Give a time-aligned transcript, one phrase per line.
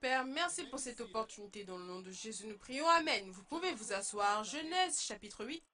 [0.00, 1.64] Père, merci pour cette opportunité.
[1.64, 2.86] Dans le nom de Jésus, nous prions.
[2.88, 3.30] Amen.
[3.30, 4.44] Vous pouvez vous asseoir.
[4.44, 5.64] Genèse chapitre 8.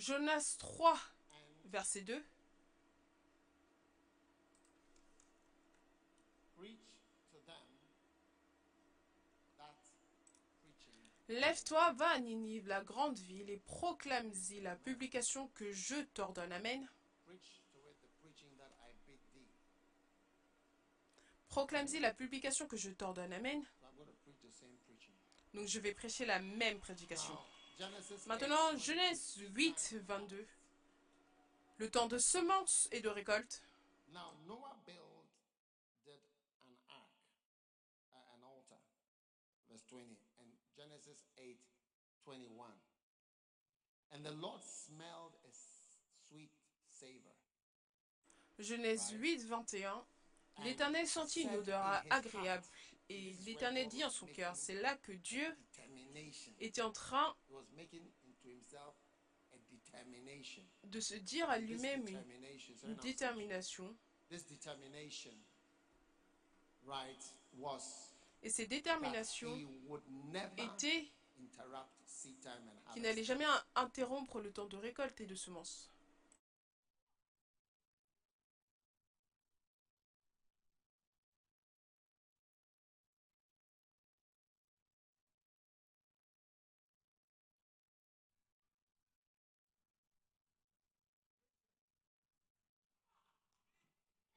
[0.00, 0.98] Jonas 3,
[1.66, 2.24] verset 2.
[11.30, 16.52] Lève-toi, va à Ninive, la grande ville, et proclame-y la publication que je t'ordonne.
[16.52, 16.84] Amen.
[21.48, 23.32] Proclame-y la publication que je t'ordonne.
[23.32, 23.64] Amen.
[25.54, 27.38] Donc je vais prêcher la même prédication.
[28.26, 30.46] Maintenant, 8, Genèse 8, 22.
[31.78, 33.62] Le temps de semence et de récolte.
[34.12, 34.98] Now Noah built
[36.04, 36.18] did
[36.64, 37.08] an ark,
[38.12, 38.82] an altar,
[39.70, 40.19] verse 20, and
[41.10, 41.58] Genesis 8,
[42.26, 42.66] 21.
[44.12, 45.52] And the Lord smelled a
[46.28, 46.50] sweet
[46.86, 47.34] savor.
[48.58, 50.04] Genèse 8, 21.
[50.64, 52.64] L'Éternel sentit une odeur agréable.
[53.08, 55.56] Et l'Éternel dit en son cœur, c'est là que Dieu
[56.60, 57.34] était en train
[60.84, 62.06] de se dire à lui-même
[62.84, 63.96] une, détermination.
[66.86, 68.10] right, was
[68.42, 69.58] Et ces that déterminations
[70.58, 71.10] étaient
[72.92, 75.90] qu'il n'allait jamais in- interrompre le temps de récolte et de semence.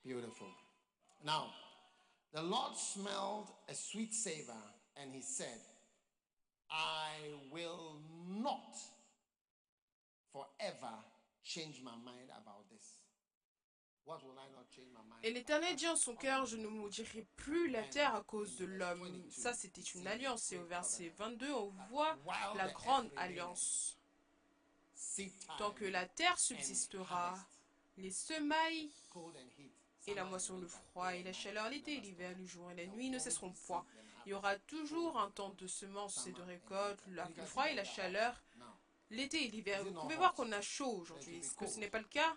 [0.06, 0.48] Beautiful.
[1.24, 1.52] Now,
[2.34, 4.54] the Lord smelled a sweet savor
[5.02, 5.60] and he said,
[6.70, 7.12] I
[7.52, 8.76] will not
[10.32, 10.94] forever
[11.44, 12.98] change my mind about this.
[14.06, 15.24] What will I not change my mind?
[15.24, 18.66] Et l'Éternel dit en son cœur, je ne maudirai plus la terre à cause de
[18.66, 19.24] l'homme.
[19.30, 20.52] Ça, c'était une alliance.
[20.52, 22.18] Et au verset 22, on voit
[22.56, 23.98] la grande alliance.
[25.58, 27.38] Tant que la terre subsistera,
[27.98, 28.92] les semailles
[30.08, 32.86] et la moisson, le froid et la chaleur, l'été et l'hiver, le jour et la
[32.88, 33.86] nuit ne cesseront point.
[34.26, 37.84] Il y aura toujours un temps de semences et de récoltes, le froid et la
[37.84, 38.42] chaleur,
[39.10, 39.84] l'été et l'hiver.
[39.84, 41.38] Vous pouvez voir qu'on a chaud aujourd'hui.
[41.38, 42.36] Est-ce que ce n'est pas le cas?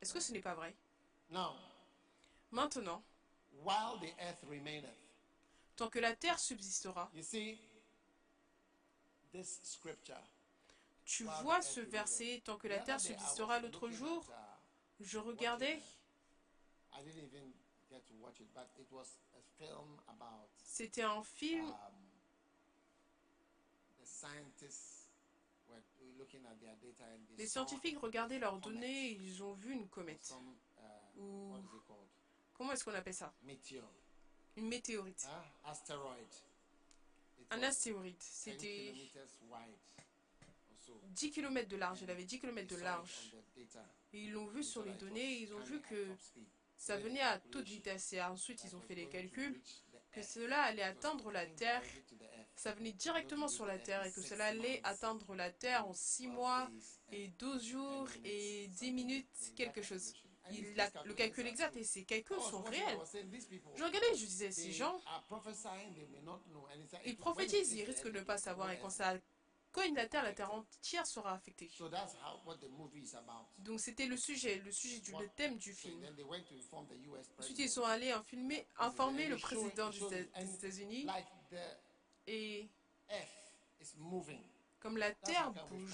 [0.00, 0.74] Est-ce que ce n'est pas vrai?
[1.30, 1.56] Now,
[2.52, 3.02] Maintenant,
[3.64, 4.84] while the earth remaineth,
[5.76, 7.10] tant que la terre subsistera,
[11.04, 14.45] tu vois ce verset, tant que la terre subsistera l'autre jour, uh,
[15.00, 15.78] je regardais,
[16.92, 17.52] a- I didn't even
[17.90, 21.74] get to watch it, but it was a film about c'était un film, um,
[27.38, 30.32] les scientifiques regardaient leurs données et ils ont vu une comète.
[30.78, 31.54] uh, Ou
[32.54, 33.32] comment est-ce qu'on appelle ça?
[34.56, 35.26] Une météorite.
[37.38, 38.16] It Un astéroïde.
[38.18, 39.78] 10 C'était kilometers wide
[40.70, 41.00] or so.
[41.08, 42.02] 10 km de large.
[42.02, 43.10] Elle avait 10 km de large.
[44.12, 46.06] Ils l'ont vu sur les données ils ont vu que
[46.76, 48.12] ça venait à toute vitesse.
[48.12, 49.60] Et ensuite, ils ont it fait les calculs
[50.12, 51.82] que cela allait atteindre la Terre.
[52.54, 56.26] Ça venait directement sur la Terre et que cela allait atteindre la Terre en 6
[56.28, 56.70] 12 mois
[57.12, 58.94] et and 12 jours 10 et minutes, 10 something.
[58.94, 60.14] minutes, quelque chose.
[61.04, 62.98] le calcul exact et ces calculs sont réels.
[63.74, 64.98] Je regardais, je disais, ces gens,
[67.04, 68.70] ils prophétisent, ils risquent de ne pas savoir.
[68.70, 69.18] Et quand ça
[69.76, 71.68] cogne la Terre, la Terre entière sera affectée.
[71.76, 73.46] So that's how what the movie is about.
[73.58, 76.02] Donc c'était le sujet, le sujet du le thème du film.
[77.38, 81.06] Ensuite, ils sont allés infilmer- informer le président des États-Unis
[82.26, 82.68] et
[84.80, 85.90] comme la Terre bouge,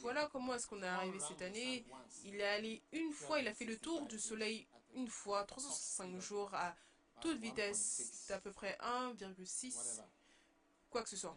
[0.00, 1.84] voilà comment est-ce qu'on est arrivé cette année.
[2.24, 6.18] Il est allé une fois, il a fait le tour du Soleil une fois, 365
[6.20, 6.74] jours à
[7.20, 10.02] toute vitesse, d'à peu près 1,6, Whatever.
[10.90, 11.36] quoi que ce soit.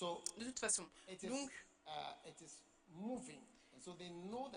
[0.00, 0.86] De toute façon,
[1.22, 1.50] donc
[1.86, 1.90] uh,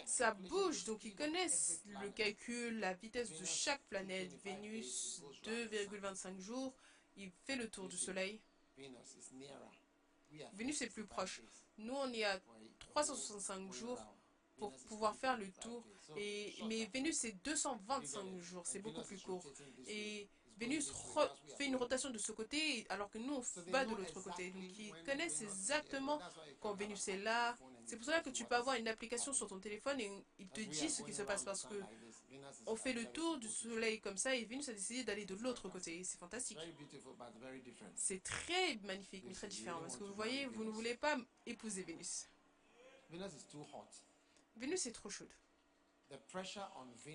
[0.06, 4.30] ça bouge, donc ils connaissent le calcul, la vitesse de chaque planète.
[4.32, 6.34] 25 Vénus, days, it goes round the sun.
[6.36, 6.74] 2,25 jours,
[7.18, 8.40] il fait le tour du Soleil.
[10.54, 11.42] Vénus est plus 365 proche.
[11.78, 14.00] Nous, on est à for a- 365 for a jours
[14.58, 16.18] pour pouvoir faire le 365 tour.
[16.18, 18.42] Et, mais Vénus, c'est You get 225 it?
[18.42, 19.44] jours, c'est beaucoup plus court.
[19.88, 20.92] Et Vénus
[21.58, 24.52] fait une rotation de ce côté, alors que nous, on va de l'autre côté.
[24.52, 26.20] Donc, ils connaissent exactement
[26.62, 27.56] quand Vénus est là.
[27.86, 30.10] C'est pour cela que tu peux avoir une application sur ton téléphone et
[30.40, 31.76] il te dit ce qui se passe parce que
[32.66, 35.70] on fait le tour du soleil comme ça et Vénus a décidé d'aller de l'autre
[35.70, 36.04] côté.
[36.04, 36.58] C'est fantastique.
[37.96, 41.84] C'est très magnifique mais très différent parce que vous voyez, vous ne voulez pas épouser
[41.84, 42.30] Vénus.
[44.56, 45.34] Vénus est trop chaude.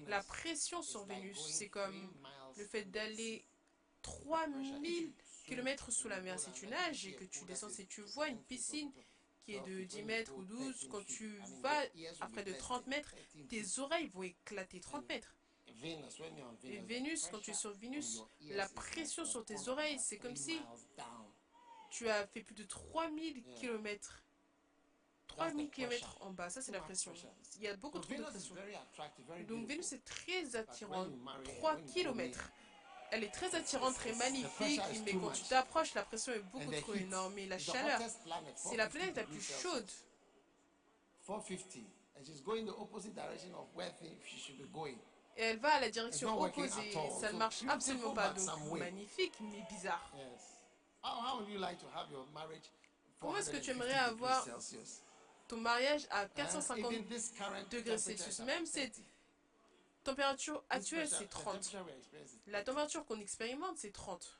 [0.06, 2.12] La pression sur Vénus, c'est comme
[2.56, 3.44] le fait d'aller
[4.02, 5.12] 3000
[5.46, 6.38] km sous la mer.
[6.38, 8.92] Si tu nages et que tu descends, si tu vois une piscine
[9.44, 11.82] qui est de 10 mètres ou 12, quand tu vas
[12.20, 13.14] à près de 30 mètres,
[13.48, 15.34] tes oreilles vont éclater 30 mètres.
[16.64, 20.60] Et Vénus, quand tu es sur Vénus, la pression sur tes oreilles, c'est comme si
[21.90, 24.24] tu as fait plus de 3000 km
[25.38, 27.12] 3000 km en bas, ça c'est la pression.
[27.56, 28.54] Il y a beaucoup trop de pression.
[29.48, 31.10] Donc Vénus est très attirante,
[31.58, 32.50] 3 km.
[33.10, 36.94] Elle est très attirante, très magnifique, mais quand tu t'approches, la pression est beaucoup trop
[36.94, 37.32] énorme.
[37.34, 38.00] Mais la chaleur,
[38.54, 39.90] c'est la planète la plus chaude.
[45.36, 46.92] Et elle va à la direction opposée.
[47.20, 48.30] Ça ne marche absolument pas.
[48.30, 50.12] Donc magnifique, mais bizarre.
[53.20, 54.46] Comment est-ce que tu aimerais avoir
[55.48, 56.92] ton mariage à 450
[57.70, 58.40] degrés Celsius.
[58.40, 59.00] Même cette
[60.04, 61.76] température actuelle, c'est 30.
[62.46, 64.38] La température qu'on expérimente, c'est 30.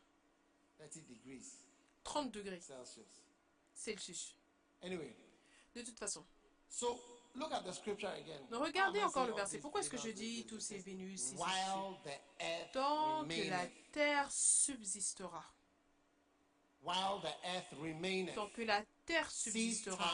[2.05, 2.61] 30 degrés
[3.75, 4.37] Celsius.
[5.75, 6.25] De toute façon.
[8.59, 9.59] regardez encore le verset.
[9.59, 11.35] Pourquoi est-ce que je dis tous ces Vénus
[12.73, 15.45] Tant que la terre subsistera.
[18.35, 20.13] Tant que la terre subsistera.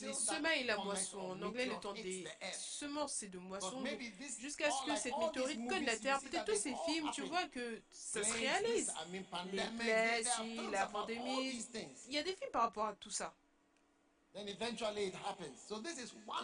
[0.00, 3.84] Les semailles et la moisson, en anglais le temps des semences et de moisson,
[4.38, 6.20] jusqu'à ce que cette météorite cogne la terre.
[6.20, 8.92] Peut-être tous ces films, tu vois que ça se réalise.
[9.52, 10.22] Les plaies,
[10.72, 11.64] la pandémie,
[12.08, 13.34] il y a des films par rapport à tout ça.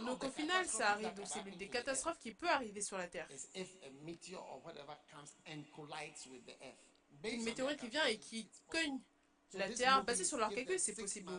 [0.04, 1.14] Donc au final, ça arrive.
[1.14, 3.28] Donc c'est l'une des catastrophes qui peut arriver sur la Terre.
[7.24, 9.00] Une météorite qui vient et qui cogne
[9.54, 11.32] la Terre basée sur leur calcul, c'est possible.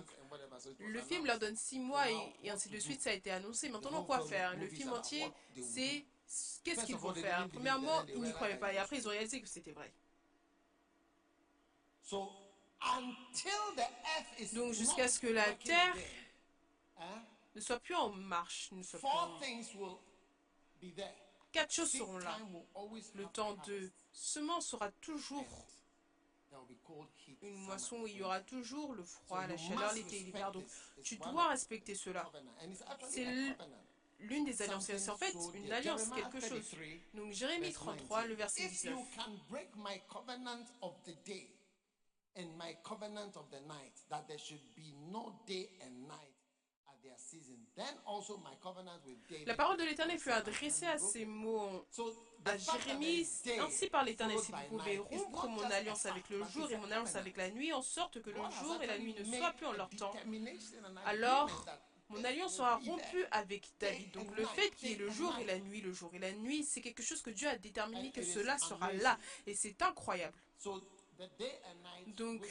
[0.80, 2.09] le film leur donne six mois
[2.44, 3.69] et, ainsi de suite, ça a été annoncé.
[3.69, 4.56] Maintenant, quoi faire?
[4.57, 5.25] Le film entier,
[5.62, 6.06] c'est
[6.63, 7.48] qu'est-ce qu'il faut faire?
[7.50, 9.92] Premièrement, ils n'y croyaient pas et après, ils ont réalisé que c'était vrai.
[14.53, 15.95] Donc, jusqu'à ce que la Terre
[17.56, 19.10] ne soit plus en marche, ne soit plus
[21.51, 22.38] Quatre choses seront là.
[23.15, 25.45] Le temps de semence sera toujours
[27.42, 30.52] une moisson où il y aura toujours le froid, la chaleur, l'été et l'hiver.
[30.52, 30.66] Donc,
[31.04, 32.30] tu dois respecter cela.
[33.10, 33.26] C'est
[34.20, 34.86] l'une des alliances.
[34.86, 36.76] C'est en fait une alliance, quelque chose.
[37.14, 38.98] Donc, Jérémie 33, le verset 19.
[42.38, 46.37] and my covenant of the night, that there should be no day and night
[49.45, 51.86] la parole de l'Éternel fut adressée à ces mots
[52.45, 53.27] à Jérémie.
[53.59, 57.15] Ainsi par l'Éternel, si vous pouvez rompre mon alliance avec le jour et mon alliance
[57.15, 59.74] avec la nuit, en sorte que le jour et la nuit ne soient plus en
[59.74, 60.13] leur temps,
[61.06, 61.65] alors
[62.09, 64.12] mon alliance sera rompue avec David.
[64.12, 66.31] Donc le fait qu'il y ait le jour et la nuit, le jour et la
[66.31, 69.18] nuit, c'est quelque chose que Dieu a déterminé que cela sera là.
[69.45, 70.38] Et c'est incroyable.
[72.07, 72.45] Donc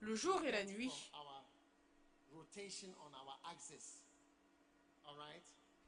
[0.00, 0.92] le jour et la nuit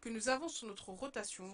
[0.01, 1.45] que nous avons sur notre rotation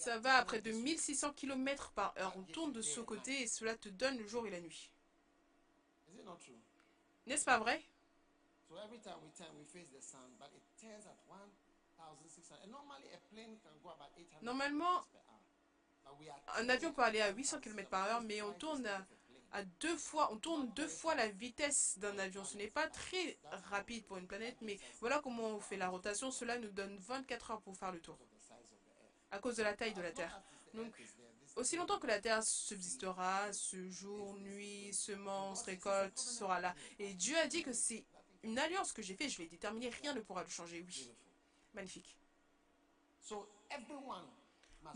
[0.00, 2.32] ça va à près de 1600 km par heure.
[2.36, 4.90] On tourne de ce côté et cela te donne le jour et la nuit.
[7.26, 7.84] N'est-ce pas vrai?
[14.42, 15.04] Normalement,
[16.56, 19.06] un avion peut aller à 800 km par heure, mais on tourne à,
[19.80, 22.44] deux fois, on tourne deux fois la vitesse d'un avion.
[22.44, 23.38] Ce n'est pas très
[23.70, 26.30] rapide pour une planète, mais voilà comment on fait la rotation.
[26.30, 28.18] Cela nous donne 24 heures pour faire le tour,
[29.30, 30.40] à cause de la taille de la Terre.
[30.74, 30.92] Donc,
[31.56, 36.74] aussi longtemps que la Terre subsistera, ce jour, nuit, semence, récolte sera là.
[36.98, 38.04] Et Dieu a dit que c'est
[38.42, 40.84] une alliance que j'ai faite, je vais déterminer, rien ne pourra le changer.
[40.86, 41.10] Oui,
[41.74, 42.16] magnifique.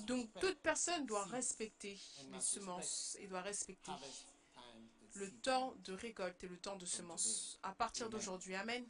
[0.01, 1.99] Donc toute personne doit respecter
[2.33, 3.93] les semences et doit respecter
[5.15, 7.59] le temps de récolte et le temps de semences.
[7.63, 8.85] À partir d'aujourd'hui, Amen.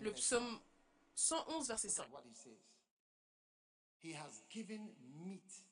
[0.00, 0.60] Le psaume
[1.14, 2.06] 111, verset 5.
[4.02, 4.90] He has given
[5.24, 5.64] meat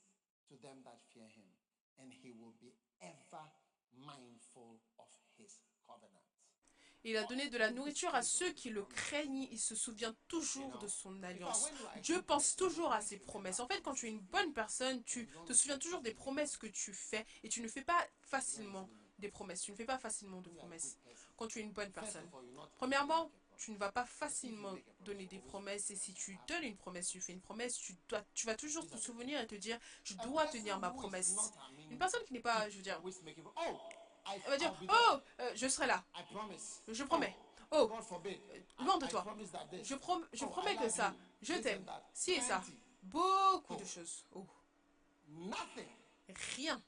[0.48, 1.50] to them that fear him,
[1.98, 3.42] and he will be ever
[3.92, 4.78] mindful.
[7.04, 9.48] Il a donné de la nourriture à ceux qui le craignent.
[9.50, 11.70] Il se souvient toujours de son alliance.
[12.02, 13.60] Dieu pense toujours à ses promesses.
[13.60, 16.66] En fait, quand tu es une bonne personne, tu te souviens toujours des promesses que
[16.66, 18.88] tu fais et tu ne fais pas facilement
[19.18, 19.62] des promesses.
[19.62, 20.98] Tu ne fais pas facilement de promesses
[21.36, 22.28] quand tu es une bonne personne.
[22.76, 23.30] Premièrement,
[23.60, 25.90] tu ne vas pas facilement donner des promesses.
[25.90, 28.86] Et si tu donnes une promesse, tu fais une promesse, tu, dois, tu vas toujours
[28.86, 31.36] te souvenir et te dire, je dois tenir ma promesse.
[31.90, 33.00] Une personne qui n'est pas, je veux dire,
[34.34, 36.04] elle va dire, oh, euh, je serai là.
[36.88, 37.36] Je promets.
[37.72, 39.24] Oh, euh, loin de toi.
[39.82, 39.94] Je,
[40.32, 41.86] je promets que ça, je t'aime.
[42.12, 42.62] Si et ça.
[43.02, 44.24] Beaucoup de choses.
[44.34, 44.46] Oh.
[46.56, 46.82] Rien.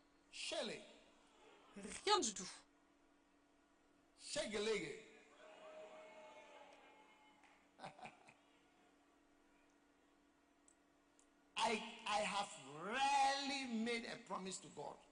[2.04, 2.48] Rien du tout.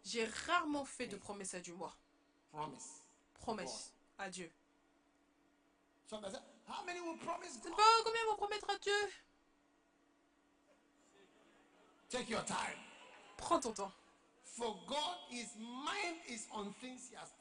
[0.04, 1.94] J'ai rarement fait de promesse à Dieu, moi.
[3.34, 3.92] Promesse.
[4.18, 4.50] À Dieu.
[8.04, 8.92] Combien vont promettre à Dieu.
[13.36, 13.92] Prends ton temps.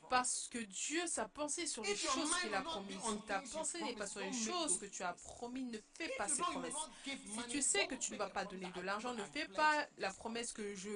[0.10, 3.01] Parce que Dieu, sa pensée sur les choses qu'il a promises.
[3.01, 6.28] Si ta pensée n'est pas sur les choses que tu as promis, ne fais pas
[6.28, 6.74] ces promesses.
[7.04, 10.13] Si tu sais que tu ne vas pas donner de l'argent, ne fais pas la
[10.13, 10.92] promesse que je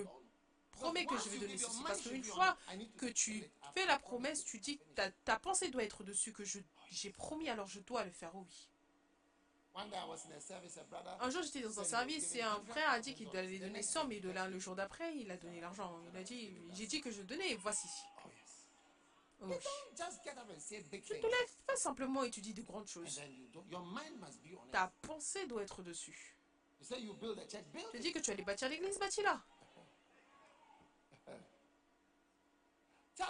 [0.73, 1.83] promets que je vais donner ceci.
[1.83, 2.57] Parce qu'une fois
[2.97, 7.09] que tu fais la promesse, tu dis que ta, pensée doit être dessus, que j'ai
[7.11, 8.69] promis, alors je dois le faire, oui.
[11.19, 14.07] Un jour, j'étais dans un service et un frère a dit qu'il allait donner 100
[14.07, 14.47] 000 dollars.
[14.47, 15.99] Le jour d'après, il a donné l'argent.
[16.13, 17.87] Il a dit, j'ai dit que je donnais, voici.
[19.41, 19.47] Oh
[20.89, 23.19] tu te lèves pas simplement et tu dis de grandes choses.
[24.71, 26.37] Ta pensée doit être dessus.
[27.91, 29.41] Tu dis que tu allais bâtir l'église, bâtis-la.
[33.15, 33.21] Dis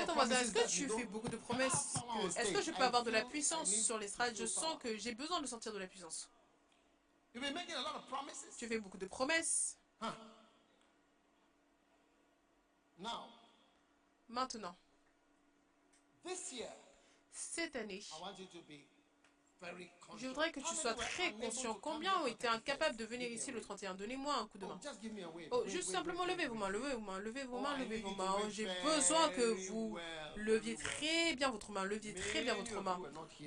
[0.00, 1.94] à ton voisin, est-ce que tu fais beaucoup de promesses
[2.36, 5.40] Est-ce que je peux avoir de la puissance sur l'estrade Je sens que j'ai besoin
[5.40, 6.30] de sentir de la puissance.
[7.32, 9.78] Tu fais beaucoup de promesses.
[14.28, 14.76] Maintenant,
[17.32, 18.02] cette année,
[20.16, 21.74] je voudrais que tu sois très conscient.
[21.74, 24.80] Combien ont été incapables de venir ici le 31 Donnez-moi un coup de main?
[25.50, 28.36] Oh, juste simplement levez vos mains, levez vos mains, levez vos mains, levez vos mains.
[28.50, 29.98] J'ai besoin que vous
[30.36, 33.00] leviez très bien votre main, leviez très bien votre main.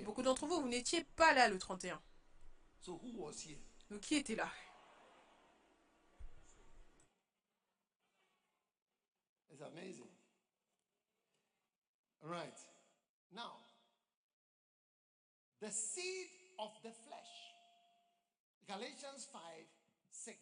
[0.03, 2.01] Beaucoup d'entre vous, vous n'étiez pas là le 31.
[3.89, 4.49] Donc qui était là?
[12.21, 12.57] Right.
[13.31, 13.64] Now,
[15.65, 16.29] the seed
[16.59, 17.33] of the flesh.
[18.67, 19.41] Galatians 5,
[20.11, 20.37] 6,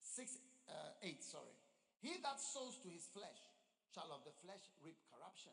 [0.00, 0.72] 6, uh,
[1.02, 1.56] 8, sorry.
[2.02, 3.40] He that sows to his flesh
[3.94, 5.52] shall of the flesh reap corruption.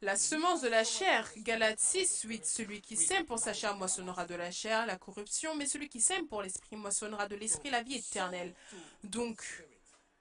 [0.00, 2.46] La semence de la chair, Galates 6, 8.
[2.46, 6.00] Celui qui sème pour sa chair moissonnera de la chair la corruption, mais celui qui
[6.00, 8.54] sème pour l'esprit moissonnera de l'esprit la vie éternelle.
[9.02, 9.42] Donc,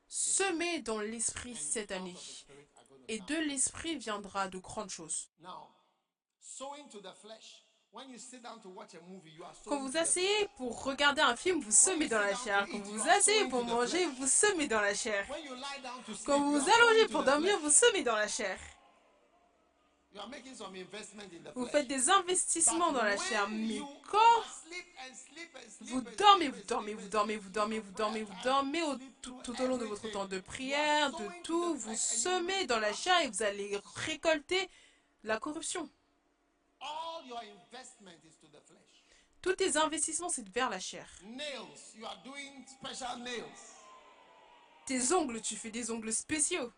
[0.08, 2.16] semez dans l'esprit cette année,
[3.08, 5.30] et de l'esprit viendra de grandes choses.
[9.66, 12.68] Quand vous asseyez pour regarder un film, vous semez dans la chair.
[12.72, 15.26] Quand vous asseyez pour manger, vous semez dans la chair.
[16.26, 18.58] Quand vous vous allongez pour dormir, vous semez dans la chair.
[21.56, 23.80] Vous faites des investissements dans la chair, mais
[24.12, 24.20] quand
[25.82, 28.82] vous dormez, vous dormez, vous dormez, vous dormez, vous dormez, vous dormez
[29.22, 32.94] tout, tout, au long de votre temps de prière, de tout, vous semez dans la
[32.94, 34.70] chair et vous allez récolter
[35.24, 35.90] la corruption.
[39.42, 41.08] Tous tes investissements, c'est vers la chair.
[44.86, 46.72] Tes ongles, tu fais des ongles spéciaux.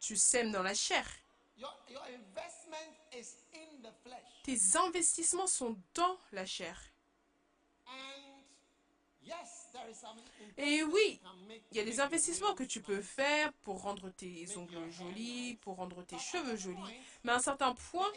[0.00, 1.06] Tu sèmes dans la chair.
[4.44, 6.80] Tes investissements sont dans la chair.
[10.56, 11.20] Et oui,
[11.70, 15.76] il y a des investissements que tu peux faire pour rendre tes ongles jolis, pour
[15.76, 16.94] rendre tes cheveux jolis.
[17.24, 18.10] Mais à un certain point,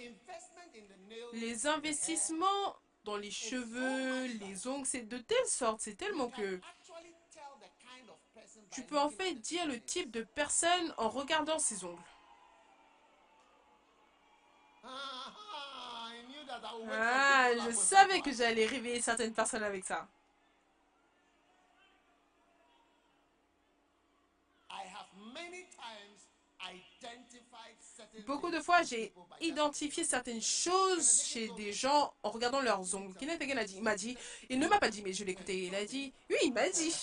[1.33, 6.61] les investissements dans les cheveux, les ongles, c'est de telle sorte, c'est tellement que
[8.71, 12.01] tu peux en fait dire le type de personne en regardant ses ongles.
[16.89, 20.07] Ah, je savais que j'allais réveiller certaines personnes avec ça.
[28.25, 33.15] Beaucoup de fois, j'ai identifié certaines choses chez des gens en regardant leurs ongles.
[33.15, 34.17] Kenneth a dit, il m'a dit,
[34.49, 36.93] il ne m'a pas dit, mais je écouté, il a dit, oui, il m'a dit.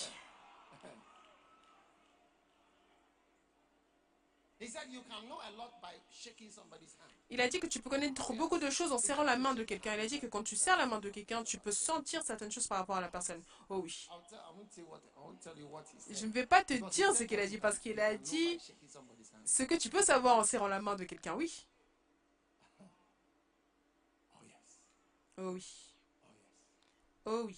[7.29, 9.63] Il a dit que tu peux connaître beaucoup de choses en serrant la main de
[9.63, 9.93] quelqu'un.
[9.93, 12.51] Il a dit que quand tu serres la main de quelqu'un, tu peux sentir certaines
[12.51, 13.41] choses par rapport à la personne.
[13.69, 14.09] Oh oui.
[16.09, 18.59] Je ne vais pas te dire ce qu'il a dit parce qu'il a dit
[19.49, 21.33] ce que tu peux savoir en serrant la main de quelqu'un.
[21.33, 21.65] Oui.
[25.37, 25.65] Oh oui.
[27.25, 27.57] Oh oui.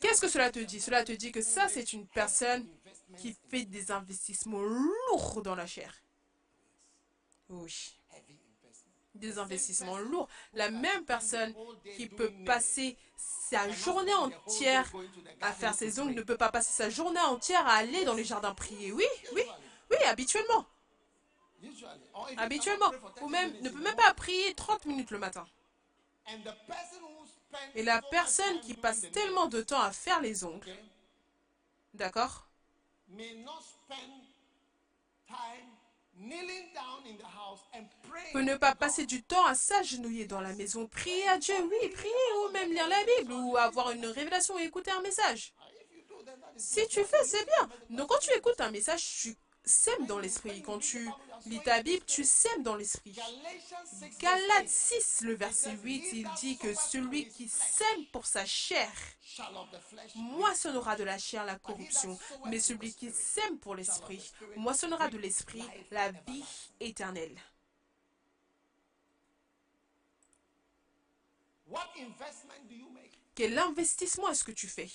[0.00, 0.80] Qu'est-ce que cela te dit?
[0.80, 2.68] Cela te dit que ça, c'est une personne
[3.16, 6.02] qui fait des investissements lourds dans la chair.
[7.48, 7.96] Oui.
[9.24, 10.28] Des investissements lourds.
[10.52, 11.54] La même personne
[11.96, 14.92] qui peut passer sa journée entière
[15.40, 18.24] à faire ses ongles ne peut pas passer sa journée entière à aller dans les
[18.24, 18.92] jardins prier.
[18.92, 19.42] Oui, oui,
[19.90, 20.66] oui, habituellement.
[22.36, 22.92] Habituellement.
[23.22, 25.46] Ou même ne peut même pas prier 30 minutes le matin.
[27.74, 30.68] Et la personne qui passe tellement de temps à faire les ongles,
[31.94, 32.46] d'accord
[38.32, 41.88] peut ne pas passer du temps à s'agenouiller dans la maison, prier à Dieu, oui,
[41.90, 45.52] prier, ou même lire la Bible, ou avoir une révélation et écouter un message.
[46.56, 47.68] Si tu fais, c'est bien.
[47.90, 50.62] Donc quand tu écoutes un message, tu sèmes dans l'esprit.
[50.62, 51.08] Quand tu
[51.46, 53.16] lis ta Bible, tu sèmes dans l'esprit.
[54.20, 58.90] Galates 6, le verset 8, il dit que celui qui sème pour sa chair
[60.14, 65.64] moissonnera de la chair la corruption, mais celui qui sème pour l'esprit moissonnera de l'esprit
[65.90, 66.44] la vie
[66.80, 67.36] éternelle.
[73.34, 74.90] Quel investissement est-ce que tu fais?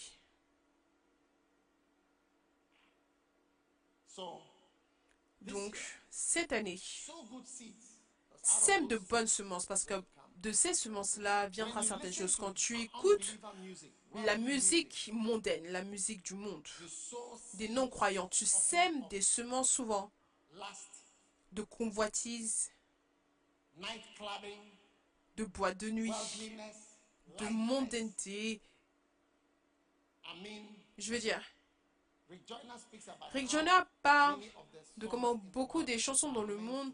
[5.41, 5.77] Donc,
[6.09, 6.79] cette année,
[8.41, 10.01] sème de bonnes semences parce que
[10.37, 12.35] de ces semences-là viendra certaines choses.
[12.35, 13.37] Quand tu écoutes
[14.13, 16.67] la musique mondaine, la musique du monde,
[17.55, 20.11] des non-croyants, tu sèmes des semences souvent
[21.51, 22.71] de convoitise,
[25.35, 26.13] de boîte de nuit,
[27.37, 28.61] de mondaineté.
[30.97, 31.41] Je veux dire,
[33.33, 34.39] Rick Jonah parle
[34.97, 36.93] de comment beaucoup des chansons dans le monde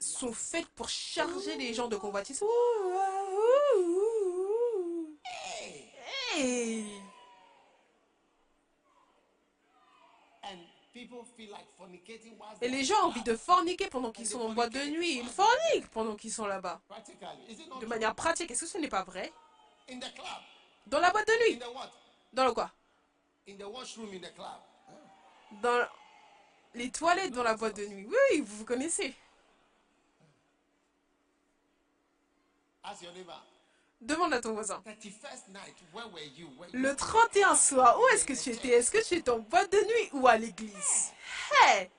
[0.00, 2.42] sont faites pour charger les gens de convoitise.
[12.60, 15.18] Et les gens ont envie de forniquer pendant qu'ils sont en boîte de nuit.
[15.18, 16.80] Ils forniquent pendant qu'ils sont là-bas.
[17.80, 18.50] De manière pratique.
[18.50, 19.32] Est-ce que ce n'est pas vrai?
[20.86, 21.60] Dans la boîte de nuit.
[22.32, 22.72] Dans le quoi?
[25.62, 25.86] Dans
[26.74, 28.06] les toilettes dans la boîte de nuit.
[28.06, 29.14] Oui, vous vous connaissez.
[34.00, 34.82] Demande à ton voisin.
[36.72, 38.68] Le 31 soir, où est-ce que tu étais?
[38.68, 41.12] Est-ce que tu étais en boîte de nuit ou à l'église?
[41.62, 41.90] Hey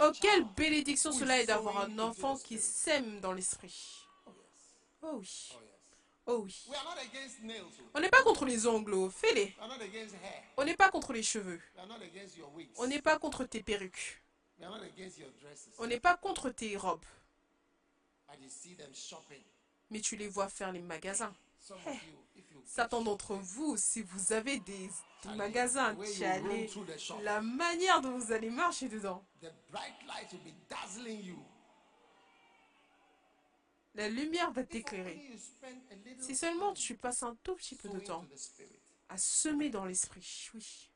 [0.00, 4.06] Oh, quelle bénédiction cela est d'avoir un enfant qui sème dans l'esprit.
[5.02, 5.52] Oh oui.
[6.26, 6.66] Oh oui.
[7.94, 9.54] On n'est pas contre les ongles, fais-les.
[10.56, 11.60] On n'est pas contre les cheveux.
[12.76, 14.22] On n'est pas contre tes perruques.
[15.78, 17.04] On n'est pas contre tes robes.
[19.90, 21.34] Mais tu les vois faire les magasins.
[22.64, 24.90] Certains d'entre vous, si vous avez des,
[25.36, 25.96] magasins,
[27.22, 29.24] la manière dont vous allez marcher dedans.
[33.94, 35.30] La lumière va t'éclairer.
[36.20, 38.26] Si seulement tu passes un tout petit peu de temps
[39.08, 40.90] à semer dans l'esprit, oui.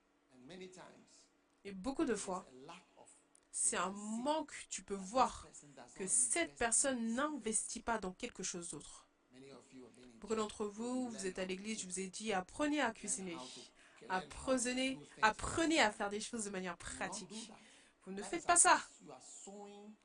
[1.64, 2.50] Et beaucoup de fois,
[3.52, 5.46] c'est un manque, tu peux voir
[5.94, 9.06] que cette personne n'investit pas dans quelque chose d'autre.
[10.20, 13.37] Beaucoup d'entre vous, vous êtes à l'église, je vous ai dit, apprenez à cuisiner.
[14.09, 17.50] Apprenez, apprenez à faire des choses de manière pratique.
[18.04, 18.80] Vous ne faites pas ça.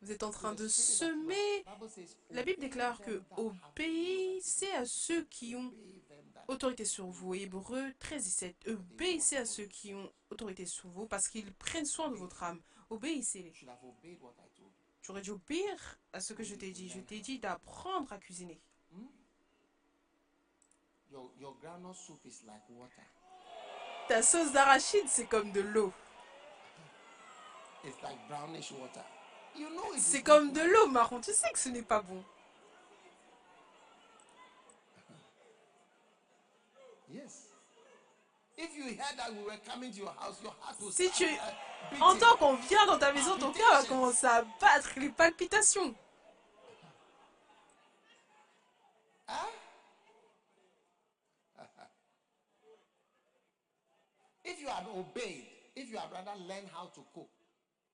[0.01, 1.65] Vous êtes en train de semer.
[2.31, 5.73] La Bible déclare que obéissez à ceux qui ont
[6.47, 7.33] autorité sur vous.
[7.33, 8.67] Hébreu 13, 17.
[8.67, 12.61] Obéissez à ceux qui ont autorité sur vous parce qu'ils prennent soin de votre âme.
[12.89, 13.53] Obéissez-les.
[15.01, 16.89] J'aurais dû obéir à ce que je t'ai dit.
[16.89, 18.61] Je t'ai dit d'apprendre à cuisiner.
[24.07, 25.93] Ta sauce d'arachide, c'est comme de l'eau.
[29.97, 31.21] C'est comme de l'eau, marron.
[31.21, 32.23] Tu sais que ce n'est pas bon.
[40.91, 41.27] Si tu
[42.01, 45.93] entends qu'on vient dans ta maison, ton cœur va commencer à battre les palpitations.
[49.27, 49.47] Hein?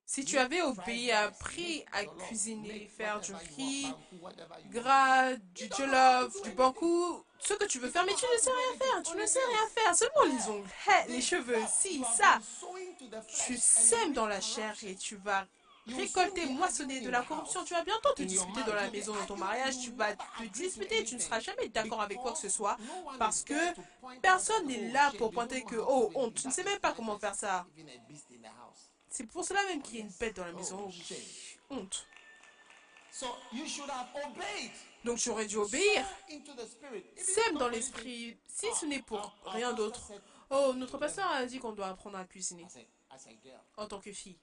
[0.05, 3.93] Si tu avais obéi, appris à cuisiner, faire du riz,
[4.69, 8.77] gras, du jollof, du bankou, ce que tu veux faire, mais tu ne sais rien
[8.77, 10.69] faire, tu ne sais rien faire, seulement les ongles,
[11.07, 12.39] les cheveux, si, ça.
[13.45, 15.47] Tu sèmes dans la chair et tu vas
[15.87, 17.63] récolter, moissonner de la corruption.
[17.63, 19.79] Tu vas bientôt te disputer dans la maison, dans ton mariage.
[19.79, 21.03] Tu vas te disputer.
[21.03, 22.77] Tu ne seras jamais d'accord avec quoi que ce soit.
[23.17, 23.53] Parce que
[24.21, 27.35] personne n'est là pour pointer que, oh, honte, tu ne sais même pas comment faire
[27.35, 27.65] ça.
[29.09, 30.89] C'est pour cela même qu'il y a une bête dans la maison.
[31.69, 32.07] honte.
[35.03, 36.05] Donc tu aurais dû obéir.
[37.17, 38.37] Sème dans l'esprit.
[38.47, 40.11] Si ce n'est pour rien d'autre.
[40.49, 42.67] Oh, notre pasteur a dit qu'on doit apprendre à cuisiner.
[43.77, 44.37] En tant que fille.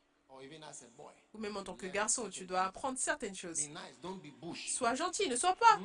[1.35, 3.69] Ou même en tant que garçon, tu dois apprendre certaines choses.
[4.69, 5.79] Sois gentil, ne sois pas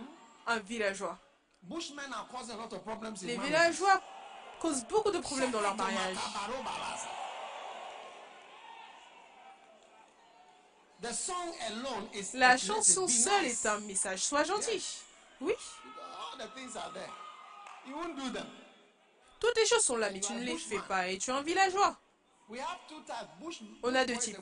[0.48, 1.18] un villageois.
[3.24, 4.02] Les villageois
[4.60, 6.18] causent beaucoup de problèmes dans leur mariage.
[12.34, 14.20] La chanson seule est un message.
[14.20, 15.02] Sois gentil.
[15.42, 15.54] Oui.
[19.40, 21.42] Toutes les choses sont là, mais tu ne les fais pas et tu es un
[21.42, 21.98] villageois.
[23.84, 24.38] On a deux types.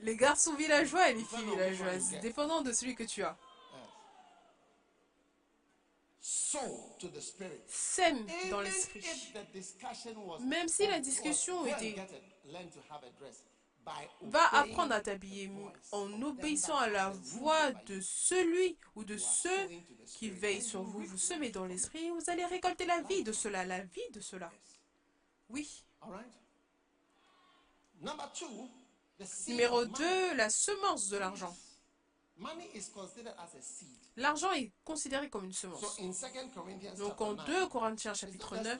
[0.00, 3.36] Les garçons villageois et les filles villageoises, dépendant de celui que tu as.
[7.66, 9.04] Sème dans l'esprit.
[10.40, 11.94] Même si la discussion était
[14.20, 15.50] va apprendre à t'habiller
[15.92, 19.68] en obéissant à la voix de celui ou de ceux
[20.06, 21.00] qui veillent sur vous.
[21.04, 24.50] Vous semez dans l'esprit, vous allez récolter la vie de cela, la vie de cela.
[25.48, 25.84] Oui.
[29.48, 31.56] Numéro 2, la semence de l'argent.
[34.16, 35.98] L'argent est considéré comme une semence.
[36.96, 38.78] Donc en 2 Corinthiens chapitre 9,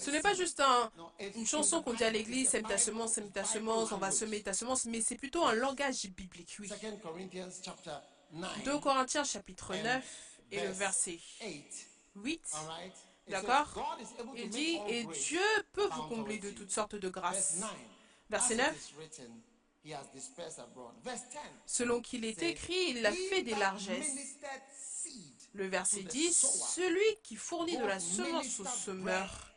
[0.00, 0.62] ce n'est pas juste
[1.34, 4.42] une chanson qu'on dit à l'église, sème ta semence, sème ta semence, on va semer
[4.42, 6.68] ta semence, mais c'est plutôt un langage biblique, oui.
[8.64, 11.18] 2 Corinthiens chapitre 9 et le verset
[12.14, 12.40] 8.
[13.28, 13.98] D'accord
[14.36, 15.40] Il dit, et Dieu
[15.72, 17.60] peut vous combler de toutes sortes de grâces.
[18.30, 18.94] Verset 9.
[21.66, 24.38] Selon qu'il est écrit, il a fait des largesses.
[25.54, 26.34] Le verset 10,
[26.74, 29.48] celui qui fournit de la semence au semeur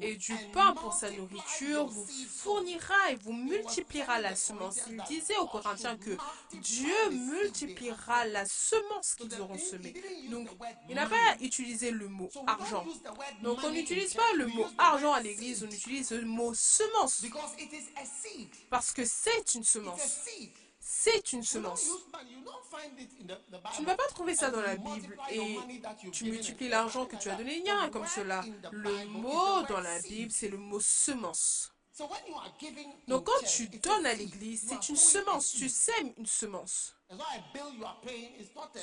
[0.00, 4.80] et du pain pour sa nourriture vous fournira et vous multipliera la semence.
[4.90, 6.16] Il disait aux Corinthiens que
[6.54, 9.94] Dieu multipliera la semence qu'ils auront semée.
[10.30, 10.48] Donc,
[10.88, 12.84] il n'a pas utilisé le mot argent.
[13.42, 17.24] Donc, on n'utilise pas le mot argent à l'église, on utilise le mot semence.
[18.70, 20.20] Parce que c'est une semence.
[20.88, 21.84] C'est une semence.
[23.74, 25.58] Tu ne vas pas trouver ça dans la Bible et
[26.12, 27.56] tu multiplies l'argent que tu as donné.
[27.56, 28.44] Il n'y a rien comme cela.
[28.70, 31.72] Le mot dans la Bible, c'est le mot semence.
[33.08, 35.54] Donc quand tu donnes à l'église, c'est une semence.
[35.54, 36.94] Tu sèmes une semence.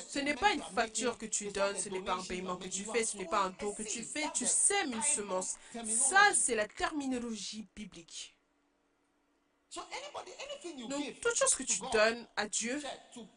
[0.06, 2.84] Ce n'est pas une facture que tu donnes, ce n'est pas un paiement que tu
[2.84, 5.54] fais, ce n'est pas un don que tu fais, tu sèmes une semence.
[5.88, 8.33] Ça, c'est la terminologie biblique.
[10.88, 12.82] Donc, toute chose que tu donnes à Dieu,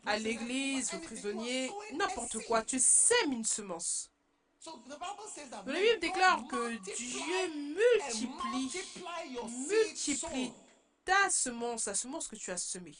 [0.05, 4.11] à l'église, aux prisonniers, n'importe quoi, tu sèmes une semence.
[5.65, 8.71] La Bible déclare que Dieu multiplie,
[9.67, 10.53] multiplie
[11.05, 12.95] ta semence, la semence que tu as semée.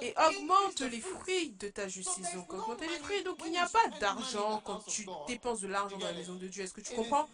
[0.00, 2.32] Et augmente les fruits de ta justice.
[2.34, 3.22] Donc, les fruits.
[3.22, 6.48] Donc, il n'y a pas d'argent quand tu dépenses de l'argent dans la maison de
[6.48, 6.64] Dieu.
[6.64, 7.28] Est-ce que tu comprends?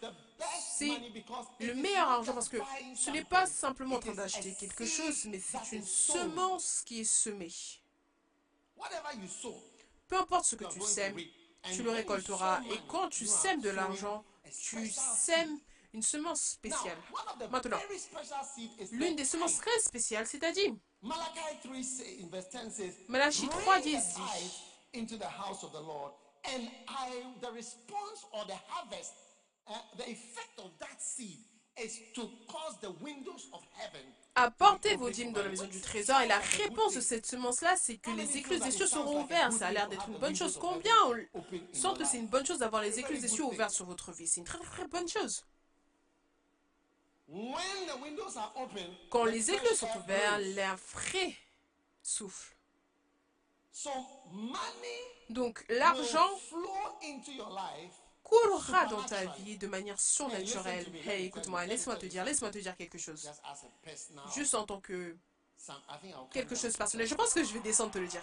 [0.61, 0.91] C'est
[1.61, 2.59] le meilleur argent parce que
[2.95, 7.05] ce n'est pas simplement en train d'acheter quelque chose, mais c'est une semence qui est
[7.05, 7.53] semée.
[10.09, 11.17] Peu importe ce que tu sèmes,
[11.73, 12.61] tu le récolteras.
[12.71, 14.25] Et quand tu sèmes de l'argent,
[14.61, 15.59] tu sèmes
[15.95, 16.99] une semence spéciale.
[17.51, 17.81] Maintenant,
[18.91, 21.41] l'une des semences très spéciales, c'est-à-dire Malachi
[23.49, 23.97] 3 dit
[24.95, 26.13] into the house of the Lord,
[26.45, 29.13] and I, the response or the harvest,
[29.67, 31.39] uh, the effect of that seed
[31.83, 36.23] is to cause the windows of heaven Apportez vos dîmes dans la maison du trésor
[36.23, 39.53] et la réponse de cette semence-là, c'est que les écluses des cieux seront ouvertes.
[39.53, 40.57] Ça a l'air d'être une bonne chose.
[40.59, 40.95] Combien
[41.35, 44.11] on sent que c'est une bonne chose d'avoir les écluses des cieux ouvertes sur votre
[44.13, 45.45] vie C'est une très très bonne chose.
[49.11, 51.35] Quand les écluses sont ouvertes, l'air frais
[52.03, 52.55] souffle.
[55.31, 56.29] Donc l'argent
[58.23, 60.87] coulera dans ta vie de manière surnaturelle.
[61.07, 63.31] Hey, écoute-moi, laisse-moi te dire, laisse-moi te dire quelque chose.
[64.35, 65.17] Juste en tant que
[66.33, 67.07] quelque chose personnel.
[67.07, 68.23] Je pense que je vais descendre te le dire.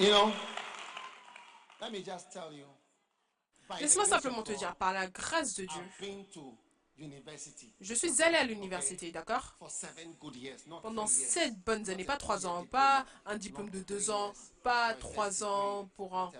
[0.00, 0.32] You know,
[1.80, 2.66] let me just tell you.
[3.80, 5.82] Laisse-moi simplement te dire, par la grâce de Dieu,
[7.80, 9.56] je suis allé à l'université, d'accord?
[9.58, 13.70] For seven good years, not Pendant sept bonnes années, pas trois ans, pas un diplôme
[13.70, 16.32] de deux ans, pas trois ans pour un-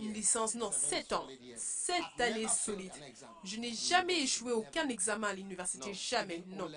[0.00, 1.26] une licence, non, sept ans.
[1.56, 2.92] Sept années solides.
[3.42, 6.68] Je n'ai jamais échoué aucun examen à l'université, jamais, non.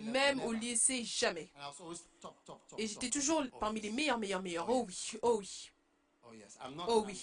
[0.00, 1.52] Même au lycée, jamais.
[2.76, 4.68] Et j'étais toujours parmi les meilleurs, meilleurs, meilleurs.
[4.68, 5.70] Oh oui, oh oui.
[6.24, 6.32] Oh
[6.70, 6.84] not.
[6.88, 7.22] Oh I'm oui.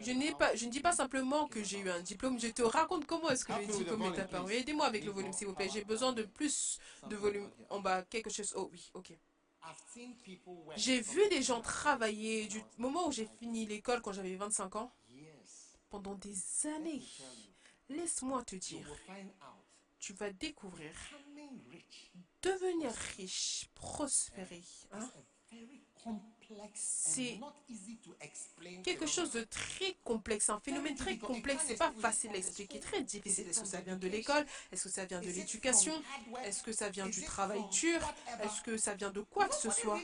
[0.00, 3.04] Je, pas, je ne dis pas simplement que j'ai eu un diplôme, je te raconte
[3.06, 4.52] comment est-ce que le diplôme est apparu.
[4.54, 5.68] Aidez-moi avec le volume, s'il vous plaît.
[5.72, 8.52] J'ai besoin de plus de volume en bas, quelque chose.
[8.56, 9.10] Oh oui, ok.
[9.10, 13.66] I've seen people work J'ai vu des gens travailler du moment où j'ai 25 fini
[13.66, 14.92] l'école quand j'avais 25 ans,
[15.90, 17.02] pendant des années.
[17.88, 18.96] Laisse-moi te you dire,
[19.98, 20.92] tu vas découvrir,
[22.42, 24.62] devenir riche, prospérer.
[24.92, 25.10] hein,
[26.74, 27.38] C'est
[28.82, 31.64] quelque chose de très complexe, un phénomène très complexe.
[31.66, 33.48] C'est pas facile à expliquer, très difficile.
[33.48, 35.92] Est-ce que ça vient de l'école Est-ce que ça vient de l'éducation?
[36.44, 38.00] Est-ce que ça vient du travail dur?
[38.42, 40.00] Est-ce que ça vient de quoi que ce soit?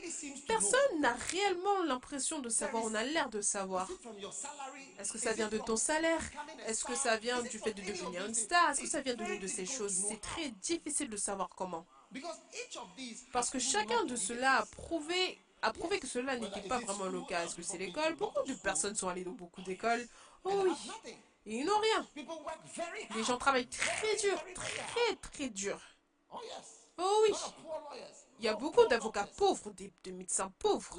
[0.47, 2.85] Personne n'a réellement l'impression de savoir.
[2.85, 3.89] On a l'air de savoir.
[4.99, 6.21] Est-ce que ça vient de ton salaire?
[6.67, 8.71] Est-ce que ça vient du fait de devenir une star?
[8.71, 10.05] Est-ce que ça vient de l'une de ces choses?
[10.09, 11.87] C'est très difficile de savoir comment.
[13.33, 17.23] Parce que chacun de ceux-là a prouvé, a prouvé que cela n'était pas vraiment le
[17.23, 17.45] cas.
[17.45, 18.15] Est-ce que c'est l'école?
[18.17, 20.07] Beaucoup de personnes sont allées dans beaucoup d'écoles.
[20.45, 20.73] Oh oui,
[21.47, 22.07] ils n'ont rien.
[23.17, 25.81] Les gens travaillent très dur, très très dur.
[26.99, 27.35] Oh oui,
[28.39, 30.97] il y a beaucoup d'avocats pauvres, des, de médecins pauvres.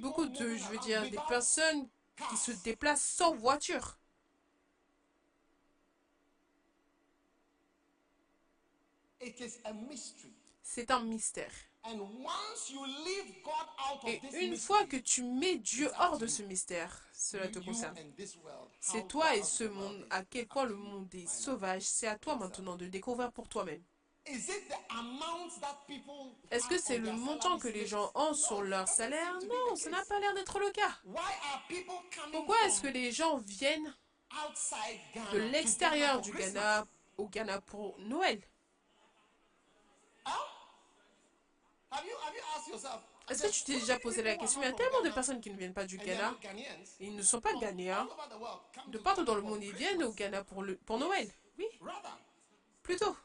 [0.00, 1.88] Beaucoup de, je veux dire, des personnes
[2.30, 3.98] qui se déplacent sans voiture.
[10.62, 11.52] C'est un mystère.
[14.06, 17.96] Et une fois que tu mets Dieu hors de ce mystère, cela te concerne.
[18.80, 21.82] C'est toi et ce monde, à quel point le monde est sauvage?
[21.82, 23.82] C'est à toi maintenant de découvrir pour toi-même.
[26.50, 29.38] Est-ce que c'est le montant que les gens ont sur leur salaire?
[29.48, 30.98] Non, ça n'a pas l'air d'être le cas.
[32.30, 33.94] Pourquoi est-ce que les gens viennent
[35.32, 38.40] de l'extérieur du Ghana au Ghana pour Noël
[40.22, 40.26] Christmas?
[40.26, 40.34] Huh?
[40.34, 41.78] Have you, have you asked yourself?
[43.28, 44.60] Est-ce que tu t'es déjà posé la question?
[44.62, 46.36] Il y a tellement de personnes qui ne viennent pas du Ghana.
[46.98, 48.08] Ils ne sont pas Ghanéens.
[48.88, 51.30] De partout dans le monde, ils viennent au Ghana pour, le, pour Noël.
[51.58, 51.66] Oui,
[52.82, 53.16] plutôt.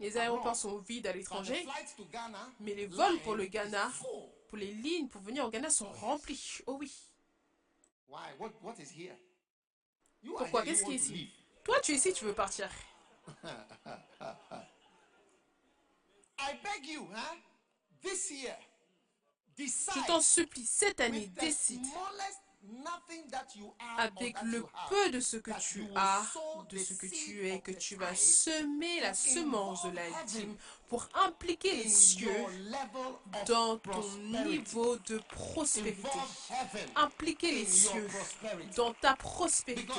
[0.00, 1.66] Les aéroports sont vides à l'étranger,
[2.60, 3.90] mais les vols pour le Ghana,
[4.48, 6.60] pour les lignes pour venir au Ghana sont remplis.
[6.66, 6.92] Oh oui.
[8.08, 8.32] Why?
[8.38, 9.16] What, what is here?
[10.22, 10.62] You are Pourquoi?
[10.62, 11.30] Qu'est-ce qui est ici?
[11.62, 12.70] Toi, tu es ici, tu veux partir.
[13.44, 14.62] I beg you, huh?
[16.10, 16.27] This year,
[19.56, 21.84] Je t'en supplie, cette année, décide
[23.96, 26.22] avec le peu de ce que tu as,
[26.68, 30.56] de ce que tu es, que tu vas semer la semence de la dîme
[30.88, 32.46] pour impliquer les cieux
[33.46, 36.08] dans ton niveau de prospérité.
[36.96, 38.08] Impliquer les cieux
[38.76, 39.92] dans ta prospérité.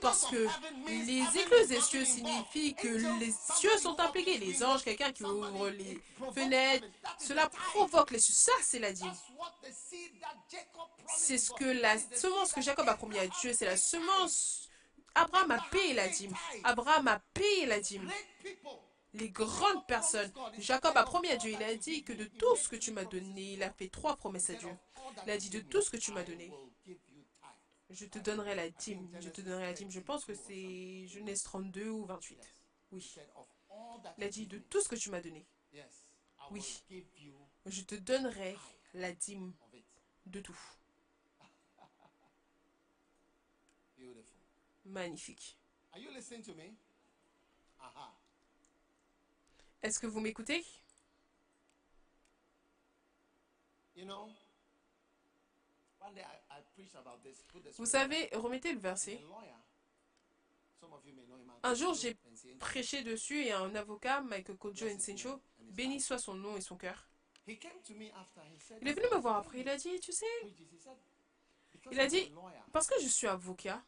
[0.00, 0.48] Parce que
[0.88, 4.38] les écluses des cieux signifient que les cieux sont impliqués.
[4.38, 6.00] Les anges, quelqu'un qui ouvre les
[6.34, 6.86] fenêtres,
[7.18, 8.34] cela provoque les cieux.
[8.34, 9.12] Ça, c'est la dîme.
[11.16, 14.68] C'est ce que la semence que Jacob a promis à Dieu, c'est la semence.
[15.14, 16.34] Abraham a payé la dîme.
[16.64, 18.10] Abraham a payé la dîme.
[19.12, 20.32] Les grandes personnes.
[20.58, 23.04] Jacob a promis à Dieu, il a dit que de tout ce que tu m'as
[23.04, 24.70] donné, il a fait trois promesses à Dieu.
[25.26, 26.52] Il a dit de tout ce que tu m'as donné,
[27.90, 29.10] je te donnerai la dîme.
[29.20, 29.90] Je te donnerai la dîme.
[29.90, 32.38] Je pense que c'est Genèse 32 ou 28.
[32.92, 33.14] Oui.
[34.18, 35.46] Il a dit de tout ce que tu m'as donné,
[36.50, 36.82] Oui.
[37.66, 38.56] je te donnerai
[38.94, 39.52] la dîme
[40.26, 40.58] de tout.
[44.84, 45.56] Magnifique.
[45.92, 46.76] Are you listening.
[49.82, 50.64] Est-ce que vous m'écoutez?
[57.76, 59.18] Vous savez, remettez le verset.
[61.62, 62.16] Un jour, j'ai
[62.58, 67.06] prêché dessus et un avocat, Michael Kojo Nsencho, béni soit son nom et son cœur.
[68.80, 70.26] Il est venu me voir après, il a dit, tu sais,
[71.92, 72.32] Il a dit-
[72.72, 73.82] parce que je suis avocat,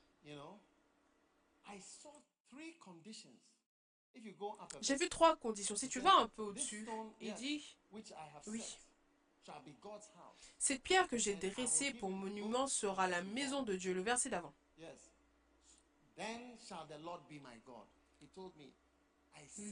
[4.80, 5.76] j'ai vu trois conditions.
[5.76, 6.86] Si tu vas un peu au-dessus,
[7.20, 7.76] il dit,
[8.46, 8.62] Oui.
[10.58, 13.92] cette pierre que j'ai dressée pour monument sera la maison de Dieu.
[13.94, 14.54] Le verset d'avant.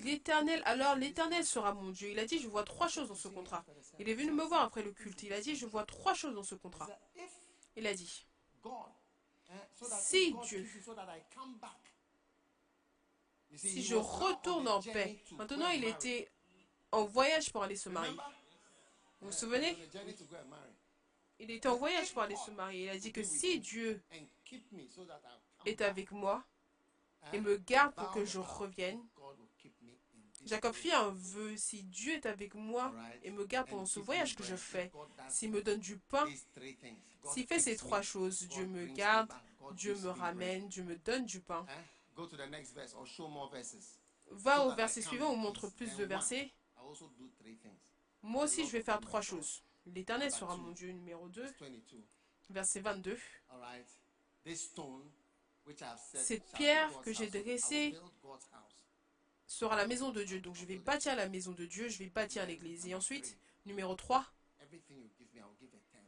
[0.05, 2.11] L'Éternel, alors l'Éternel sera mon Dieu.
[2.11, 3.65] Il a dit, je vois trois choses dans ce contrat.
[3.99, 5.23] Il est venu me voir après le culte.
[5.23, 6.89] Il a dit, je vois trois choses dans ce contrat.
[7.77, 8.27] Il a dit,
[10.01, 10.67] si Dieu,
[13.57, 16.31] si je retourne en paix, maintenant il était
[16.93, 18.17] en voyage pour aller se marier.
[19.21, 19.77] Vous vous souvenez?
[21.39, 22.85] Il était en voyage pour aller se marier.
[22.85, 24.03] Il a dit que si Dieu
[25.67, 26.45] est avec moi
[27.33, 29.01] et me garde pour que je revienne,
[30.47, 34.35] Jacob fit un vœu, si Dieu est avec moi et me garde pendant ce voyage
[34.37, 34.91] que je fais,
[35.29, 36.27] s'il me donne du pain,
[37.33, 39.31] s'il fait ces trois choses, Dieu me garde,
[39.73, 41.67] Dieu me ramène, Dieu me donne du pain.
[44.31, 46.53] Va au verset suivant, on montre plus de versets.
[48.23, 49.63] Moi aussi, je vais faire trois choses.
[49.87, 51.47] L'Éternel sera mon Dieu, numéro 2.
[52.51, 53.19] Verset 22.
[56.15, 57.97] Cette pierre que j'ai dressée
[59.47, 60.41] sera la maison de Dieu.
[60.41, 62.87] Donc je vais bâtir la maison de Dieu, je vais bâtir l'église.
[62.87, 64.25] Et ensuite, numéro 3,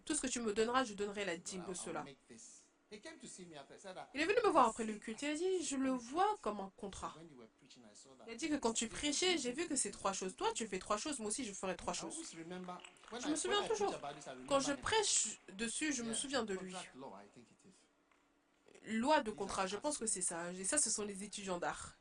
[0.04, 2.04] tout ce que tu me donneras, je donnerai la dîme de cela.
[4.14, 5.22] Il est venu me voir après le culte.
[5.22, 7.14] Il a dit, je le vois comme un contrat.
[8.26, 10.36] Il a dit que quand tu prêchais, j'ai vu que c'est trois choses.
[10.36, 12.14] Toi, tu fais trois choses, moi aussi, je ferai trois choses.
[12.32, 13.94] Je me souviens toujours.
[14.48, 16.74] Quand je prêche dessus, je me souviens de lui.
[18.84, 20.52] Loi de contrat, je pense que c'est ça.
[20.52, 21.96] Et ça, ce sont les étudiants d'art.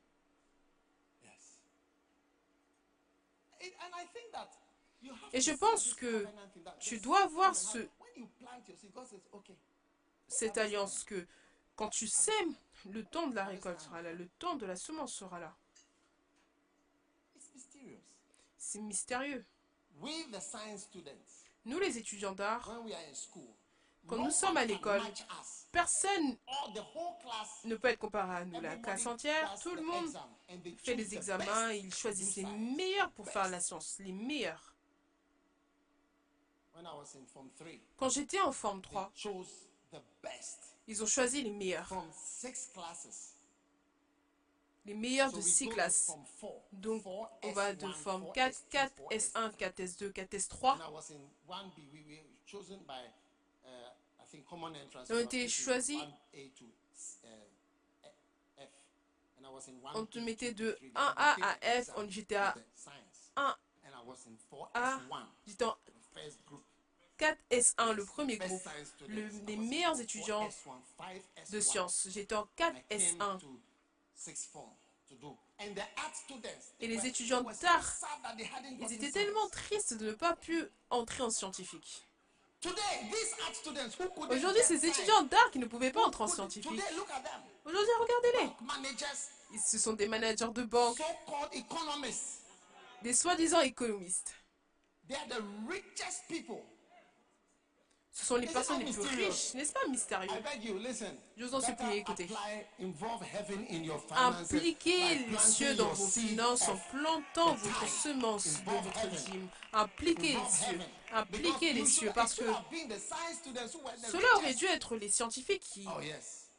[5.34, 6.26] Et je pense que
[6.80, 7.88] tu dois avoir ce,
[10.32, 11.28] cette alliance que
[11.76, 12.56] quand tu sèmes,
[12.90, 15.56] le temps de la récolte sera là, le temps de la semence sera là.
[18.58, 19.46] C'est mystérieux.
[21.66, 22.72] Nous, les étudiants d'art,
[24.08, 25.02] quand nous sommes à l'école,
[25.72, 26.38] personne
[27.66, 28.60] ne peut être comparé à nous.
[28.62, 30.18] La classe entière, tout le monde
[30.78, 34.76] fait les examens, ils choisissent les meilleurs pour faire la science, les meilleurs.
[37.98, 39.12] Quand j'étais en forme 3,
[40.88, 41.90] ils ont choisi les meilleurs.
[44.86, 46.12] Les meilleurs de 6 classes.
[46.72, 50.78] Donc, on va de forme 4, 4, S1, 4, S2, 4, S3.
[55.08, 56.02] Ils ont été choisis.
[59.94, 62.56] On te mettait de 1A à F, j'étais à
[63.36, 63.56] 1A,
[65.46, 65.78] j'étais en
[67.22, 68.68] 4S1, le premier groupe,
[69.08, 70.50] les meilleurs étudiants
[71.52, 72.08] de sciences.
[72.10, 73.40] J'étais en 4S1.
[76.80, 78.00] Et les étudiants d'art,
[78.80, 82.08] ils étaient tellement tristes de ne pas pu entrer en scientifique.
[84.30, 86.72] Aujourd'hui, ces étudiants d'art qui ne pouvaient pas entrer en scientifique.
[87.66, 89.60] Aujourd'hui, regardez-les.
[89.60, 91.02] Ce sont des managers de banque,
[93.02, 94.34] des soi-disant économistes.
[98.14, 100.30] Ce sont les personnes les plus riches, n'est-ce pas mystérieux?
[101.38, 102.28] Je vous en supplie, écoutez.
[104.12, 109.48] Impliquez les cieux dans vos finances en plantant votre semence de votre dîme.
[109.72, 110.80] Impliquez les cieux.
[111.14, 112.44] Impliquez les cieux parce que
[114.12, 115.88] cela aurait dû être les scientifiques qui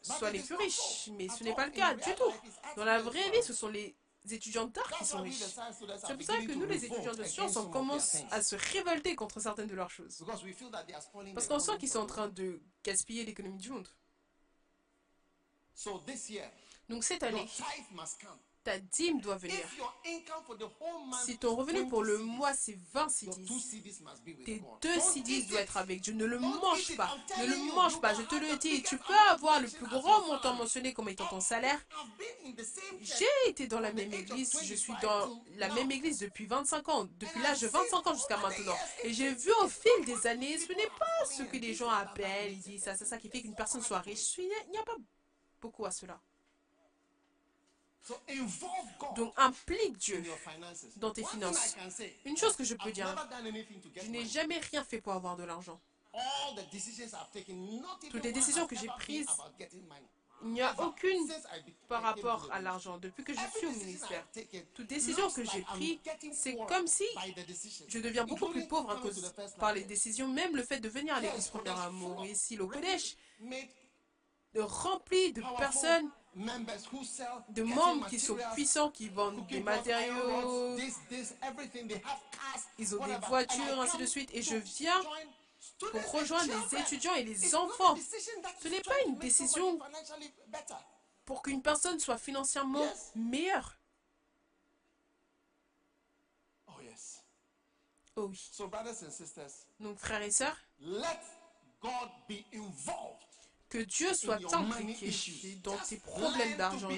[0.01, 2.33] soient les plus riches, mais ce n'est pas le cas du tout.
[2.77, 3.95] Dans la vraie vie, ce sont les
[4.31, 5.43] étudiants d'art qui sont riches.
[5.43, 9.41] C'est pour ça que nous, les étudiants de sciences, on commence à se révolter contre
[9.41, 10.25] certaines de leurs choses.
[11.35, 13.89] Parce qu'on sent qu'ils sont en train de gaspiller l'économie du monde.
[16.89, 17.49] Donc cette année,
[18.65, 19.57] ta dîme doit venir.
[21.25, 23.47] Si ton revenu pour le mois c'est 20 CDs,
[24.45, 26.13] tes deux CDs doivent être avec Dieu.
[26.13, 27.17] Ne le mange pas.
[27.39, 28.15] Ne le mange pas.
[28.15, 28.83] Je te le dis.
[28.83, 31.81] Tu peux avoir le plus grand montant mentionné comme étant ton salaire.
[33.01, 34.57] J'ai été dans la même église.
[34.63, 37.09] Je suis dans la même église depuis 25 ans.
[37.19, 38.77] Depuis l'âge de 25 ans jusqu'à maintenant.
[39.03, 42.53] Et j'ai vu au fil des années, ce n'est pas ce que les gens appellent.
[42.53, 44.39] Ils disent ça, c'est ça qui fait qu'une personne soit riche.
[44.39, 44.97] Il n'y a pas
[45.61, 46.21] beaucoup à cela.
[49.17, 50.23] Donc implique Dieu
[50.97, 51.77] dans tes finances.
[52.25, 53.15] Une chose que je peux dire,
[54.03, 55.81] je n'ai jamais rien fait pour avoir de l'argent.
[58.11, 59.27] Toutes les décisions que j'ai prises,
[60.45, 61.29] il n'y a aucune
[61.89, 62.99] par rapport à l'argent.
[62.99, 64.27] Depuis que je suis au ministère,
[64.75, 65.99] toute décision que j'ai prise,
[66.33, 67.05] c'est comme si
[67.89, 70.29] je deviens beaucoup plus pauvre à cause par les décisions.
[70.29, 73.17] Même le fait de venir à l'église Premier Amour ici, au Kodesh,
[74.55, 80.77] de rempli de personnes de membres qui sont puissants, qui vendent des matériaux,
[82.79, 84.31] ils ont des voitures, ainsi de suite.
[84.33, 85.01] Et je viens
[85.79, 87.97] pour rejoindre les étudiants et les enfants.
[88.63, 89.79] Ce n'est pas une décision
[91.25, 93.79] pour qu'une personne soit financièrement meilleure.
[96.67, 96.73] Oh,
[98.17, 98.51] oh oui.
[99.81, 100.59] Donc, frères et sœurs,
[103.73, 105.11] que Dieu soit impliqué
[105.63, 106.91] dans tes problèmes d'argent.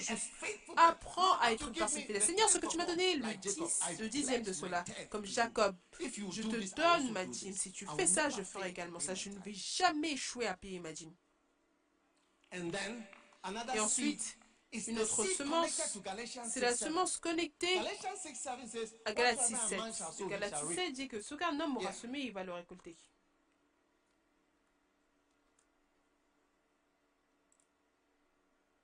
[0.77, 4.03] apprends à être the Seigneur, ce que tu m'as donné, le, like Jacob, 10, I
[4.03, 5.25] le dixième de cela, comme.
[5.25, 7.55] Jacob, je te donne ma dîme.
[7.55, 9.15] Si tu fais ça, je ferai également ça.
[9.15, 11.15] Je ne vais jamais échouer à payer ma dîme.
[12.53, 13.05] And then
[13.45, 14.37] another Et ensuite,
[14.73, 16.77] une autre semence, connected to Galatians c'est la 6:7.
[16.77, 19.77] semence connectée Galatians 6:7 says, à Galates "Whatsoever a 6.7.
[19.79, 22.21] man shall sow, he Galates shall reap." 6.7 dit que ce qu'un homme aura semé,
[22.21, 22.97] il va le récolter.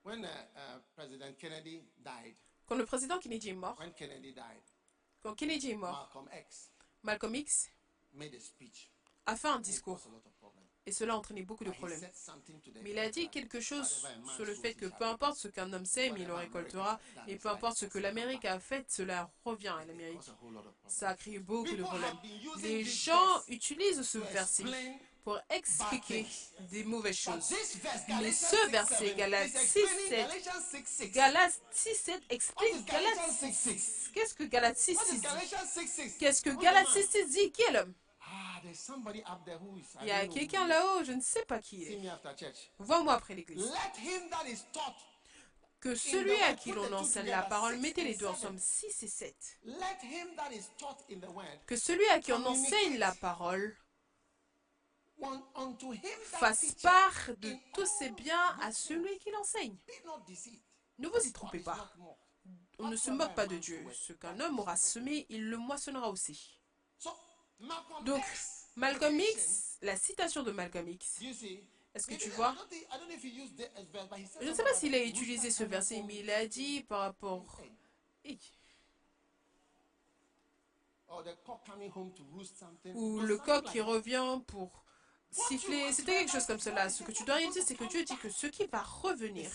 [2.65, 4.63] Quand le président Kennedy est mort, when Kennedy died,
[5.21, 6.11] quand Kennedy est mort,
[7.03, 7.69] Malcolm X
[8.19, 8.89] a speech.
[9.25, 9.99] a fait un discours.
[10.85, 12.01] Et cela a entraîné beaucoup de problèmes.
[12.81, 15.85] Mais il a dit quelque chose sur le fait que peu importe ce qu'un homme
[15.85, 16.99] sème, il le récoltera.
[17.27, 20.21] Et peu importe ce que l'Amérique a fait, cela revient à l'Amérique.
[20.87, 22.17] Ça a créé beaucoup de problèmes.
[22.61, 24.63] Les gens utilisent ce verset
[25.23, 26.25] pour expliquer
[26.71, 27.51] des mauvaises choses.
[28.21, 31.11] Mais ce 6:7, verset, Galates explaining 6:7, Galatians 6:6.
[31.11, 34.11] Galates 6.7 What is explique Galates 6:6?
[34.13, 35.21] Qu'est-ce que Galates What is 6.6 dit?
[35.21, 36.17] Galatians 6:6?
[36.17, 37.03] Qu'est-ce que Galates man?
[37.03, 37.51] 6.6 dit?
[37.51, 37.93] Qui est l'homme?
[38.23, 38.61] Ah,
[40.01, 41.99] Il y a quelqu'un là-haut, je ne sais pas qui est.
[42.79, 43.71] Vois-moi après l'église.
[45.79, 49.35] Que celui à qui l'on enseigne la parole, mettez les deux ensemble, 6 et 7.
[49.63, 51.59] Let him that is taught in the word.
[51.65, 55.10] Que celui à qui on enseigne la parole un- Unto him that
[56.23, 59.75] fasse part de tous ses biens à celui qui l'enseigne.
[60.99, 61.93] Ne vous y trompez pas.
[62.79, 63.85] On ne se moque pas de Dieu.
[63.93, 66.57] Ce qu'un homme aura semé, il le moissonnera aussi.
[68.01, 68.23] Donc,
[68.75, 71.19] Malcolm X, la citation de Malcolm X,
[71.93, 72.55] est-ce que tu vois?
[74.41, 77.61] Je ne sais pas s'il a utilisé ce verset, mais il a dit par rapport...
[82.95, 84.85] Ou le coq qui revient pour
[85.31, 85.91] siffler.
[85.93, 86.89] C'était quelque chose comme cela.
[86.89, 89.49] Ce que tu dois réaliser, c'est que Dieu dit que ce qui va revenir,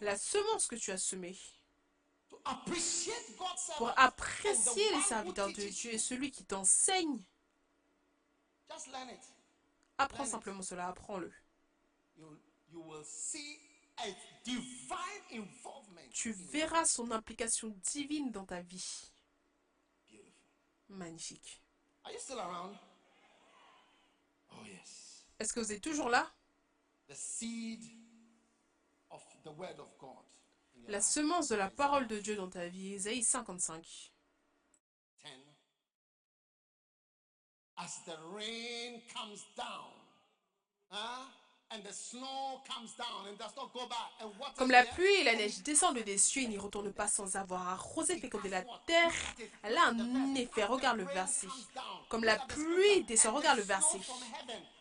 [0.00, 1.36] la semence que tu as semée,
[3.76, 7.22] pour apprécier les serviteurs de Dieu et celui qui t'enseigne,
[9.98, 11.32] apprends simplement cela, apprends-le.
[16.12, 19.10] Tu verras son implication divine dans ta vie.
[20.88, 21.60] Magnifique.
[22.04, 22.76] Are you still around?
[24.50, 25.26] Oh yes.
[25.38, 26.32] Est-ce que vous êtes toujours là?
[27.08, 27.82] The seed
[29.10, 30.24] of the word of God.
[30.88, 34.12] La semence de la parole de Dieu dans ta vie, Ésaïe 55.
[35.24, 35.30] 10.
[37.76, 39.92] As the rain comes down,
[40.90, 41.26] huh?
[41.72, 45.14] And the snow comes down and does not go back, and what Comme la pluie
[45.20, 48.62] et la neige descendent des cieux et n'y retournent pas sans avoir arrosé, de la
[48.86, 49.12] terre,
[49.62, 50.64] elle a un effet.
[50.64, 51.48] Regarde le verset.
[52.08, 53.98] Comme la pluie descend, regarde le verset.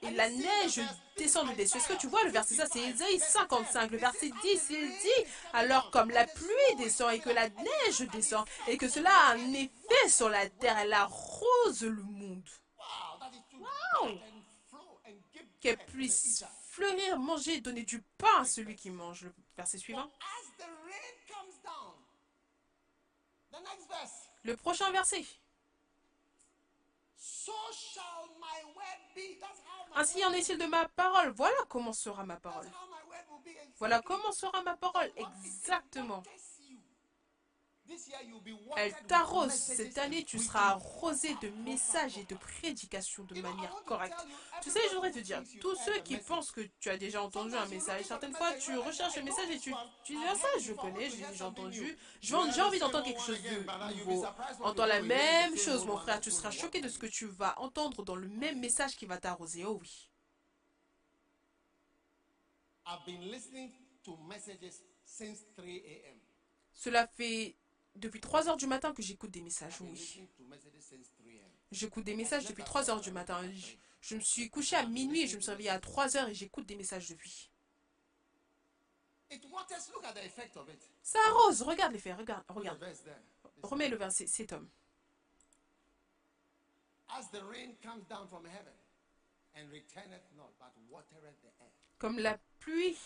[0.02, 0.82] Et la neige
[1.18, 1.80] descend des cieux.
[1.80, 2.56] Est-ce que tu vois le verset?
[2.56, 3.92] Ça, c'est Ésaïe 55.
[3.92, 8.46] Le verset 10, il dit Alors, comme la pluie descend et que la neige descend,
[8.68, 12.48] et que cela a un effet sur la terre, elle arrose le monde.
[15.62, 16.44] Qu'elle puisse
[16.76, 19.24] fleurir, manger, donner du pain à celui qui mange.
[19.24, 20.12] Le verset suivant.
[24.44, 25.26] Le prochain verset.
[29.96, 31.30] Ainsi en est-il de ma parole.
[31.30, 32.70] Voilà comment sera ma parole.
[33.78, 35.12] Voilà comment sera ma parole.
[35.16, 36.24] Exactement.
[36.24, 36.36] waters you.
[36.36, 37.75] This year you'll be
[38.78, 39.52] Elle t'arrose.
[39.52, 44.18] Cette année, tu seras arrosé de messages et de prédications de manière correcte.
[44.62, 47.56] Tu sais, je voudrais te dire, tous ceux qui pensent que tu as déjà entendu
[47.56, 49.74] un message, certaines fois tu recherches le message et tu,
[50.08, 51.98] dis, ah ça, je connais, j'ai déjà entendu.
[52.22, 54.26] J'ai envie d'entendre quelque chose de nouveau.
[54.62, 56.20] Entends la même chose, mon frère.
[56.20, 59.18] Tu seras choqué de ce que tu vas entendre dans le même message qui va
[59.18, 59.66] t'arroser.
[59.66, 60.10] Oh oui.
[62.88, 63.72] I've been listening
[64.04, 66.20] to messages since 3 a.m.
[66.74, 67.56] Cela fait
[67.96, 69.80] depuis 3 heures du matin que j'écoute des messages.
[69.82, 69.92] Oui.
[69.92, 71.50] listening to messages since 3 a.m.
[71.72, 73.42] J'écoute des messages depuis 3 heures du matin.
[73.52, 76.28] Je, je me suis couché à minuit et je me suis réveillé à 3 heures
[76.30, 77.52] et j'écoute des messages depuis.
[81.04, 81.62] Ça arrose.
[81.62, 82.18] Regarde les faits.
[82.18, 82.44] Regarde.
[82.50, 82.84] Regarde.
[83.64, 84.28] Remets le verset.
[84.28, 84.70] Cet homme.
[87.10, 88.74] As the rain comes down from heaven
[89.56, 91.98] and returneth not, but watereth the earth.
[91.98, 92.98] Comme la pluie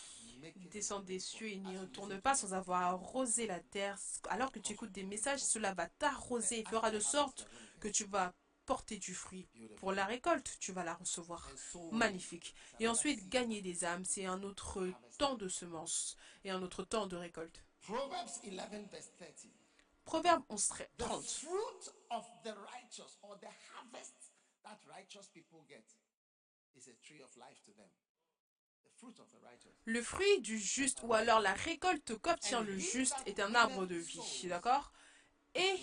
[0.72, 4.00] descend des cieux et n'y retourne pas sans avoir arrosé la terre.
[4.30, 7.46] Alors que tu écoutes des messages, cela va t'arroser et fera de sorte
[7.82, 8.34] que tu vas
[8.66, 9.50] porter du fruit.
[9.78, 11.50] Pour la récolte, tu vas la recevoir.
[11.92, 12.56] Magnifique.
[12.80, 17.08] Et ensuite, gagner des âmes, c'est un autre temps de semences et un autre temps
[17.08, 17.62] de récolte.
[17.82, 18.54] Proverbs 11
[18.90, 19.28] verse 30.
[20.06, 21.46] Proverbe 11, The 30.
[29.86, 33.96] Le fruit du juste ou alors la récolte qu'obtient le juste est un arbre de
[33.96, 34.92] vie, d'accord?
[35.56, 35.80] Et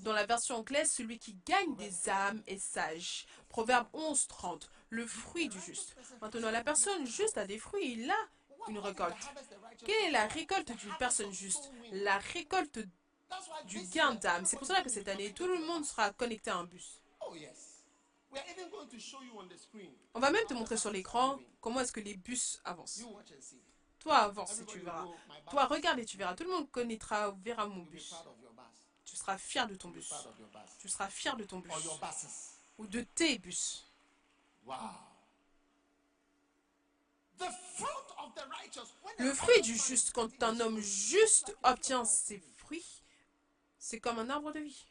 [0.00, 3.26] dans la version anglaise, celui qui gagne des âmes est sage.
[3.48, 4.70] Proverbe 11, 30.
[4.90, 5.96] Le fruit du juste.
[6.20, 8.28] Maintenant, la personne juste a des fruits, il a
[8.68, 9.16] une récolte.
[9.84, 11.70] Quelle est la récolte d'une personne juste?
[11.92, 12.80] La récolte
[13.66, 14.44] du gain d'âme.
[14.44, 17.00] C'est pour cela que cette année, tout le monde sera connecté à un bus.
[20.14, 23.04] On va même te montrer sur l'écran comment est-ce que les bus avancent.
[23.98, 25.06] Toi, avance et tu verras.
[25.50, 26.34] Toi, regarde et tu verras.
[26.34, 28.14] Tout le monde connaîtra, verra mon bus.
[29.04, 30.12] Tu seras fier de ton bus.
[30.78, 31.72] Tu seras fier de ton bus.
[32.78, 33.86] Ou de tes bus.
[39.18, 43.02] Le fruit du juste, quand un homme juste obtient ses fruits,
[43.78, 44.86] c'est comme un arbre de vie.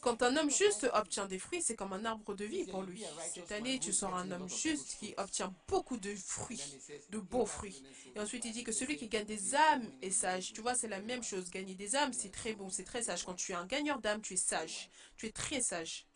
[0.00, 3.04] Quand un homme juste obtient des fruits, c'est comme un arbre de vie pour lui.
[3.32, 6.78] Cette année, tu seras un homme juste qui obtient beaucoup de fruits,
[7.10, 7.82] de beaux fruits.
[8.14, 10.52] Et ensuite, il dit que celui qui gagne des âmes est sage.
[10.52, 11.50] Tu vois, c'est la même chose.
[11.50, 13.24] Gagner des âmes, c'est très bon, c'est très sage.
[13.24, 14.90] Quand tu es un gagneur d'âmes, tu es sage.
[15.16, 16.06] Tu es très sage.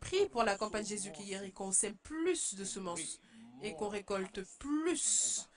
[0.00, 3.20] Prie pour la campagne Jésus qui guérit, qu'on sème plus de semences
[3.62, 5.48] et qu'on récolte plus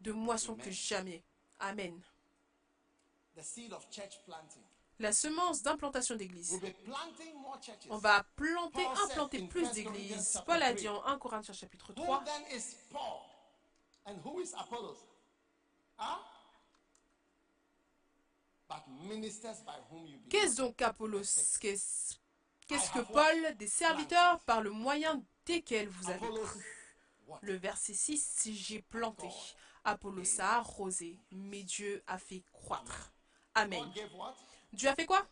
[0.00, 1.24] de moissons que jamais.
[1.60, 2.02] Amen
[4.98, 6.60] la semence d'implantation d'église.
[7.90, 10.42] On va planter, implanter plus d'églises.
[10.46, 12.24] Paul a dit en 1 Corinthiens chapitre 3.
[20.30, 21.22] Qu'est-ce donc Apollos
[21.60, 26.64] Qu'est-ce que Paul Des serviteurs par le moyen desquels vous avez cru?
[27.42, 29.28] Le verset 6, j'ai planté.
[29.84, 33.13] Apollos a arrosé, mais Dieu a fait croître.
[33.54, 33.84] Amen.
[34.72, 35.26] Dieu a fait quoi?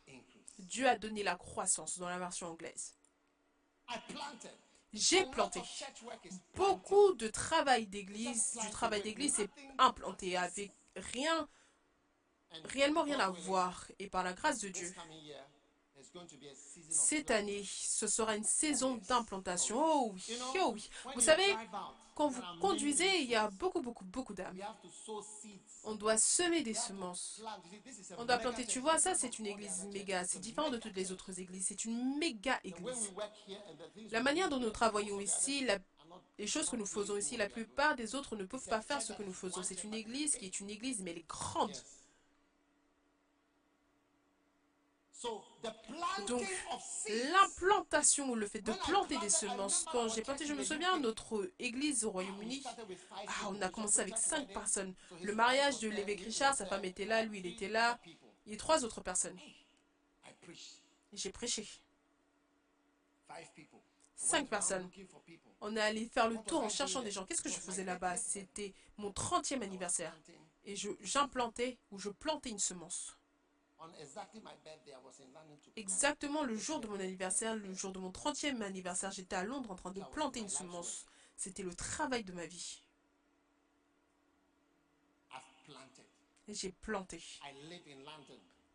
[0.58, 2.94] Dieu a donné la croissance dans la version anglaise.
[4.92, 5.62] J'ai planté.
[6.54, 11.48] Beaucoup de travail d'église, du travail d'église est implanté avec rien,
[12.64, 13.86] réellement rien à voir.
[13.98, 14.94] Et par la grâce de Dieu,
[16.90, 19.76] cette année, ce sera une saison d'implantation.
[19.78, 20.90] Oh oui, oh oui.
[21.14, 21.56] Vous savez,
[22.14, 24.58] quand vous conduisez, il y a beaucoup, beaucoup, beaucoup d'âmes.
[25.84, 27.42] On doit semer des semences.
[28.18, 28.66] On doit planter.
[28.66, 30.24] Tu vois, ça, c'est une église méga.
[30.24, 31.66] C'est différent de toutes les autres églises.
[31.68, 33.12] C'est une méga église.
[34.10, 35.66] La manière dont nous travaillons ici,
[36.38, 39.12] les choses que nous faisons ici, la plupart des autres ne peuvent pas faire ce
[39.12, 39.62] que nous faisons.
[39.62, 41.72] C'est une église qui est une église, mais elle est grande.
[46.26, 46.46] Donc,
[47.08, 51.50] l'implantation ou le fait de planter des semences, quand j'ai planté, je me souviens, notre
[51.58, 52.62] église au Royaume-Uni,
[53.26, 54.94] ah, on a commencé avec cinq personnes.
[55.22, 57.98] Le mariage de l'évêque Richard, sa femme était là, lui il était là,
[58.46, 59.38] et trois autres personnes.
[61.12, 61.66] J'ai prêché.
[64.16, 64.88] Cinq personnes.
[65.60, 67.24] On est allé faire le tour en cherchant des gens.
[67.24, 68.16] Qu'est-ce que je faisais là-bas?
[68.16, 70.16] C'était mon 30e anniversaire.
[70.64, 73.16] Et j'implantais ou je plantais une semence.
[75.76, 79.70] Exactement le jour de mon anniversaire, le jour de mon 30e anniversaire, j'étais à Londres
[79.70, 81.06] en train de planter une semence.
[81.36, 82.82] C'était le travail de ma vie.
[86.48, 87.22] Et j'ai planté.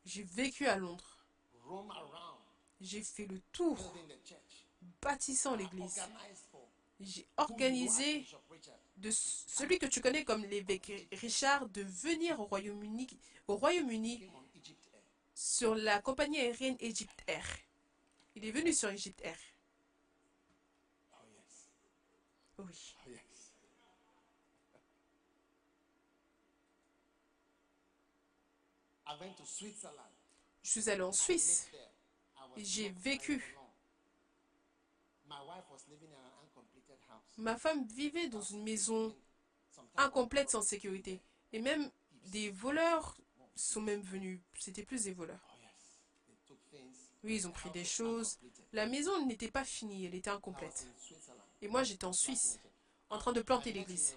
[0.05, 1.17] J'ai vécu à Londres.
[2.79, 3.93] J'ai fait le tour,
[5.01, 6.01] bâtissant l'église.
[6.99, 8.25] J'ai organisé
[8.97, 13.07] de celui que tu connais comme l'évêque Richard de venir au Royaume-Uni
[13.47, 14.29] au Royaume-Uni
[15.37, 17.45] sur la compagnie aérienne Egypt Air.
[18.33, 19.37] Il est venu sur Egypt Air.
[22.57, 22.95] Oh, oui.
[29.07, 29.13] Oh,
[30.63, 31.69] Je suis allé en Suisse.
[32.57, 33.55] J'ai vécu.
[37.37, 39.15] Ma femme vivait dans une maison
[39.97, 41.21] incomplète sans sécurité.
[41.53, 41.91] Et même
[42.25, 43.15] des voleurs
[43.57, 44.41] sont même venus.
[44.59, 45.57] C'était plus des voleurs.
[47.23, 48.37] Oui, ils ont pris des choses.
[48.71, 50.87] La maison n'était pas finie, elle était incomplète.
[51.61, 52.59] Et moi, j'étais en Suisse,
[53.09, 54.15] en train de planter l'église.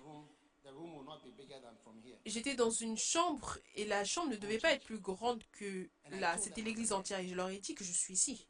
[2.26, 6.36] J'étais dans une chambre et la chambre ne devait pas être plus grande que là.
[6.38, 8.46] C'était l'église entière et je leur ai dit que je suis ici.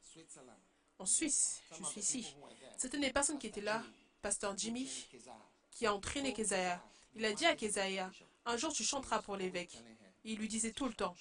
[0.99, 2.37] En Suisse, je suis ici.
[2.77, 3.83] C'était une des personnes qui étaient là,
[4.21, 5.09] pasteur Jimmy,
[5.71, 6.83] qui a entraîné Kezaïa.
[7.15, 8.11] Il a dit à Kezaïa,
[8.45, 9.79] un jour tu chanteras pour l'évêque.
[10.25, 11.15] Il lui disait tout le temps,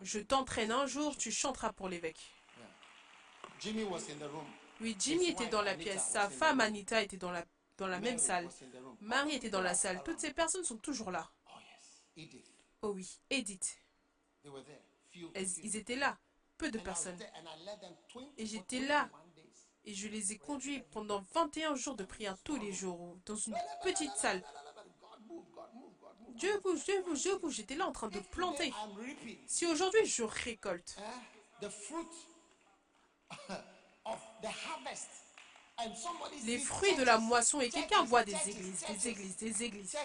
[0.00, 2.34] je t'entraîne un jour, tu chanteras pour l'évêque.
[4.80, 6.04] Oui, Jimmy était dans la pièce.
[6.04, 8.48] Sa femme Anita était dans la, même salle.
[9.00, 10.02] Marie était dans la salle.
[10.04, 11.30] Toutes ces personnes sont toujours là.
[12.82, 13.78] Oh oui, Edith.
[14.44, 16.18] ils étaient là,
[16.58, 17.18] peu de personnes.
[18.36, 19.08] Et j'étais là
[19.86, 23.56] et je les ai conduits pendant 21 jours de prière tous les jours dans une
[23.82, 24.42] petite salle.
[26.34, 27.54] Dieu bouge, Dieu bouge, Dieu bouge.
[27.54, 28.72] J'étais là en train de planter.
[29.46, 30.96] Si aujourd'hui je récolte
[36.44, 39.96] les fruits de la moisson et quelqu'un voit des églises, des églises, des églises.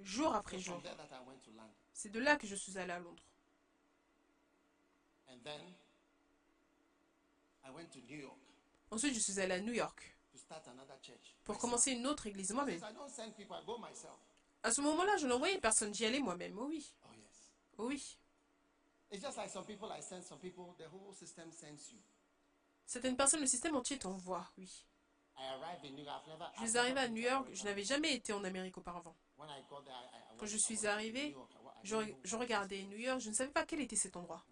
[0.00, 0.82] Jour après jour.
[1.92, 3.22] C'est de là que je suis allé à Londres.
[8.90, 10.16] Ensuite, je suis allé à New York
[11.44, 12.80] pour commencer une autre église moi-même.
[14.62, 16.58] À ce moment-là, je n'envoyais personne, j'y allais moi-même.
[16.58, 16.92] Oh oui.
[17.78, 18.18] Oh oui.
[22.86, 24.86] Certaines personnes, le système entier t'envoie, oui.
[26.60, 29.16] Je suis arrivé à New York, je n'avais jamais été en Amérique auparavant.
[30.38, 31.36] Quand je suis arrivé,
[31.82, 34.44] je, je, regardais New York, je ne savais pas quel était cet endroit.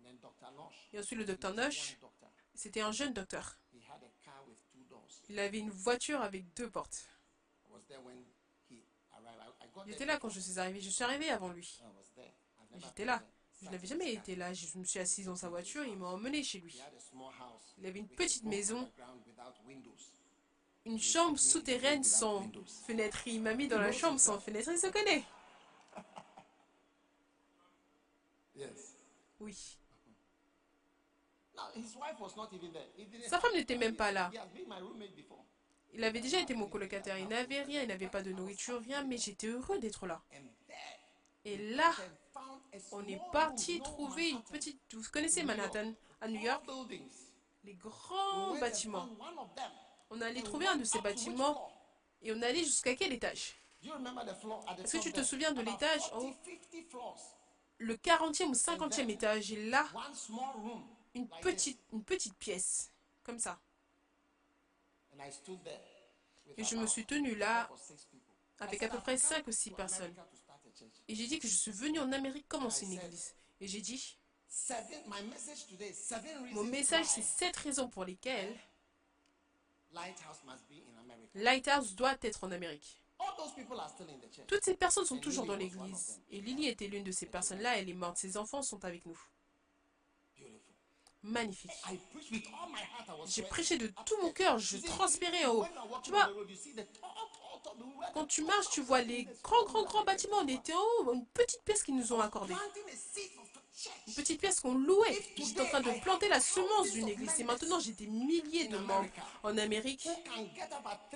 [0.93, 1.99] Et ensuite le docteur Nosh,
[2.55, 3.59] c'était un jeune docteur.
[5.29, 7.09] Il avait une voiture avec deux portes.
[9.87, 10.81] Il était là quand je suis arrivé.
[10.81, 11.81] Je suis arrivé avant lui.
[12.77, 13.23] J'étais là.
[13.63, 14.53] Je n'avais jamais été là.
[14.53, 16.81] Je me suis assis dans sa voiture et il m'a emmené chez lui.
[17.79, 18.91] Il avait une petite maison,
[20.85, 22.49] une chambre souterraine sans
[22.87, 23.27] fenêtre.
[23.27, 24.71] Il m'a mis dans la chambre sans fenêtre.
[24.73, 25.25] Il se connaît.
[29.41, 29.79] Oui.
[33.29, 34.31] Sa femme n'était même pas là.
[35.93, 37.19] Il avait déjà été mon colocataire.
[37.19, 40.23] Il n'avait rien, il n'avait pas de nourriture, rien, mais j'étais heureux d'être là.
[41.45, 41.93] Et là,
[42.93, 44.81] on est parti trouver une petite...
[44.93, 46.65] Vous connaissez Manhattan, à New York?
[47.65, 49.09] Les grands bâtiments.
[50.11, 51.71] On allait trouver un de ces bâtiments
[52.23, 53.55] et on allait jusqu'à quel étage?
[53.83, 56.11] Est-ce que tu te souviens de l'étage
[57.79, 59.53] Le 40e ou 50e étage.
[59.53, 59.87] Et là,
[61.19, 62.91] une petite, une petite pièce,
[63.25, 63.61] comme ça.
[66.57, 67.69] Et je me suis tenu là
[68.61, 70.15] avec à peu près 5 ou 6 personnes.
[71.09, 73.35] Et j'ai dit que je suis venu en Amérique commencer une église.
[73.61, 74.19] Et j'ai dit,
[76.53, 78.57] mon message, c'est sept raisons pour lesquelles
[81.35, 83.03] Lighthouse doit être en Amérique.
[84.47, 86.21] Toutes ces personnes sont toujours dans l'église.
[86.31, 87.79] Et Lily était l'une de ces personnes-là.
[87.79, 88.19] Elle est morte.
[88.19, 89.19] Ses enfants sont avec nous
[91.23, 91.71] magnifique.
[93.27, 95.67] J'ai prêché de tout mon cœur, je transpirais en haut.
[96.03, 96.31] Tu vois,
[98.15, 100.39] quand tu marches, tu vois les grands, grands, grands bâtiments.
[100.39, 102.55] On était en haut, une petite pièce qu'ils nous ont accordée.
[104.07, 105.19] Une petite pièce qu'on louait.
[105.37, 107.39] J'étais en train de planter la semence d'une église.
[107.39, 109.09] Et maintenant, j'ai des milliers de membres
[109.43, 110.09] en Amérique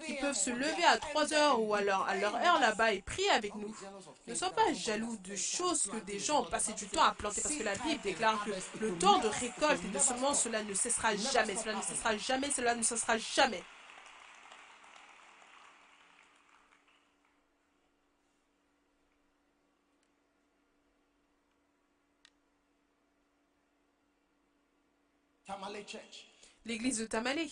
[0.07, 3.31] qui peuvent se lever à 3 heures ou leur, à leur heure là-bas et prier
[3.31, 3.75] avec nous.
[4.27, 7.41] Ne sois pas jaloux de choses que des gens ont passé du temps à planter
[7.41, 8.51] parce que la Bible déclare que
[8.81, 11.57] le temps de récolte et de semence, cela ne cessera jamais.
[11.57, 12.51] Cela ne cessera jamais.
[12.51, 13.63] Cela ne cessera jamais.
[26.65, 27.47] L'église de Tamale.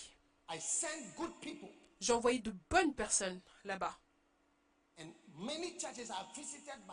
[2.00, 3.98] J'ai envoyé de bonnes personnes là-bas.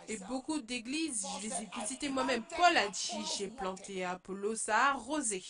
[0.08, 2.44] Et beaucoup d'églises, je les ai visitées moi-même.
[2.46, 5.44] Paul a dit, j'ai planté Apollo, ça a arrosé.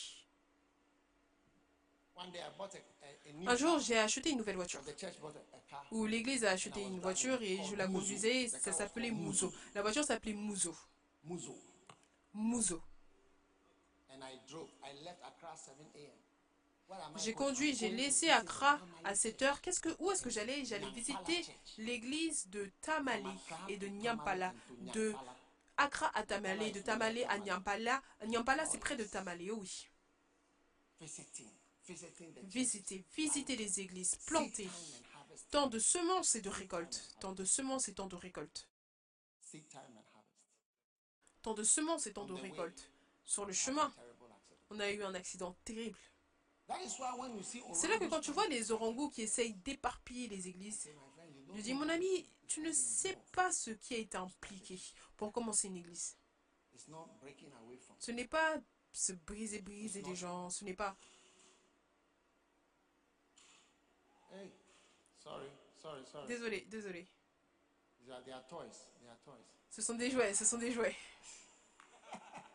[3.46, 4.82] Un jour, j'ai acheté une nouvelle voiture.
[5.92, 8.48] Ou l'église a acheté une voiture et je la conduisais.
[8.48, 9.54] Ça s'appelait Mouzo.
[9.76, 10.76] La voiture s'appelait Mouzo.
[12.34, 12.82] Mouzo.
[17.18, 19.62] J'ai conduit, j'ai laissé Accra à 7 heures.
[19.62, 20.64] Qu'est-ce que, où est-ce que j'allais?
[20.66, 21.46] J'allais visiter
[21.78, 23.24] l'église de Tamale
[23.68, 24.54] et de Nyampala.
[24.94, 25.14] De
[25.76, 28.02] Accra à Tamale, de Tamale à Nyampala.
[28.26, 29.88] Nyampala, c'est près de Tamale, oh oui.
[32.44, 34.70] Visiter, visiter les églises, planter.
[35.52, 37.16] Tant de semences et de récoltes.
[37.20, 38.68] Tant de semences et tant de récoltes.
[41.42, 42.92] Tant de semences et tant de récoltes.
[43.24, 43.94] Sur le chemin,
[44.70, 45.98] on a eu un accident terrible.
[47.74, 50.90] C'est là que quand tu vois les orangous qui essayent d'éparpiller les églises,
[51.56, 54.80] je dis, mon ami, tu ne sais pas ce qui a été impliqué
[55.16, 56.18] pour commencer une église.
[58.00, 58.58] Ce n'est pas
[58.92, 60.98] se briser, briser les gens, ce n'est pas...
[66.28, 67.08] Désolé, désolé.
[69.70, 70.96] Ce sont des jouets, ce sont des jouets.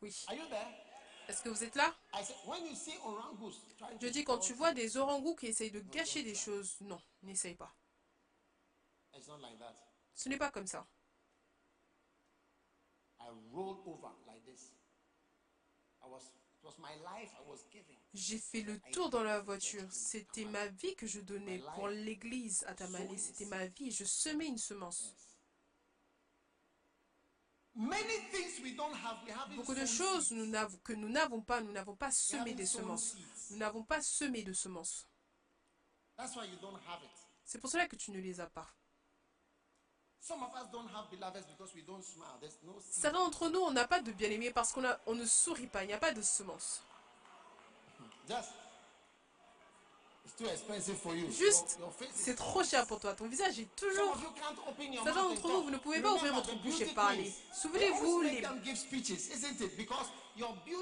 [0.00, 0.14] Oui.
[1.28, 1.94] Est-ce que vous êtes là?
[4.00, 7.54] Je dis quand tu vois des orangous qui essayent de gâcher des choses, non, n'essaye
[7.54, 7.74] pas.
[10.14, 10.86] Ce n'est pas comme ça.
[18.14, 19.86] J'ai fait le tour dans la voiture.
[19.90, 23.18] C'était ma vie que je donnais pour l'église à Tamale.
[23.18, 23.90] C'était ma vie.
[23.90, 25.14] Je semais une semence.
[29.56, 30.30] Beaucoup de choses
[30.82, 33.14] que nous n'avons pas, nous n'avons pas semé des semences.
[33.50, 35.06] Nous n'avons pas semé de semences.
[37.44, 38.66] C'est pour cela que tu ne les as pas.
[42.90, 45.86] Certains d'entre nous, on n'a pas de bien-aimés parce qu'on on ne sourit pas, il
[45.86, 46.82] n'y a pas de semences.
[51.30, 51.78] Juste,
[52.14, 53.14] c'est trop cher pour toi.
[53.14, 54.16] Ton visage est toujours...
[55.04, 57.32] Certains d'entre vous, vous ne pouvez pas ouvrir votre bouche et parler.
[57.52, 58.42] Souvenez-vous, les...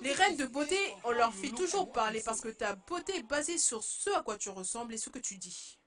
[0.02, 3.58] les reines de beauté, on leur fait toujours parler parce que ta beauté est basée
[3.58, 5.78] sur ce à quoi tu ressembles et ce que tu dis.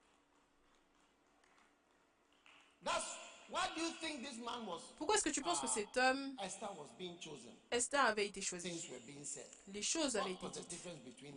[4.98, 6.36] Pourquoi est-ce que tu penses que cet homme,
[7.72, 8.90] Esther avait été choisi
[9.68, 10.78] Les choses avaient été dites.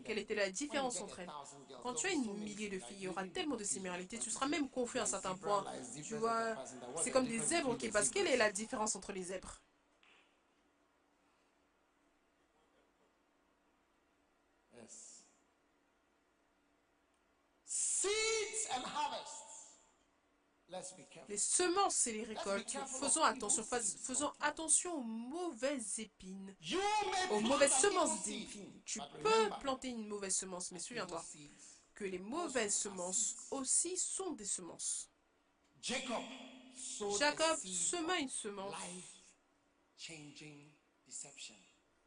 [0.05, 1.31] Quelle était la différence entre elles?
[1.83, 4.47] Quand tu as une millier de filles, il y aura tellement de similarités, tu seras
[4.47, 5.65] même confus à un certain point.
[6.05, 6.55] Tu vois,
[7.03, 8.11] c'est comme des zèbres qui passent.
[8.11, 9.61] Quelle est la différence entre les zèbres
[17.65, 19.43] Seeds and harvest.
[21.29, 22.77] Les semences et les récoltes.
[23.01, 26.55] Faisons attention, faisons attention aux mauvaises épines,
[27.31, 28.81] aux mauvaises semences d'épines.
[28.85, 31.23] Tu peux planter une mauvaise semence, mais souviens-toi
[31.95, 35.11] que les mauvaises semences aussi sont des semences.
[35.83, 36.23] Jacob
[37.65, 38.75] sema une semence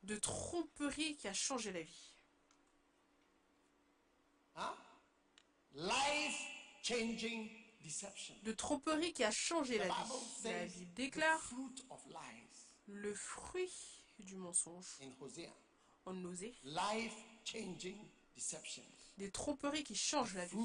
[0.03, 2.11] de tromperie qui a changé la vie.
[5.75, 6.41] Life
[6.81, 7.64] changing
[8.43, 9.91] de tromperie qui a changé la vie.
[10.43, 11.53] La Bible déclare
[12.87, 13.71] le fruit
[14.19, 14.85] du mensonge.
[16.05, 16.55] En Osée.
[19.17, 20.57] Des tromperies qui changent la vie.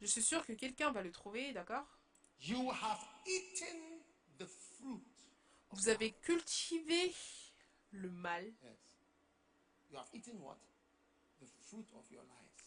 [0.00, 1.86] Je suis sûr que quelqu'un va le trouver, d'accord?
[5.70, 7.14] Vous avez cultivé
[7.90, 8.52] le mal.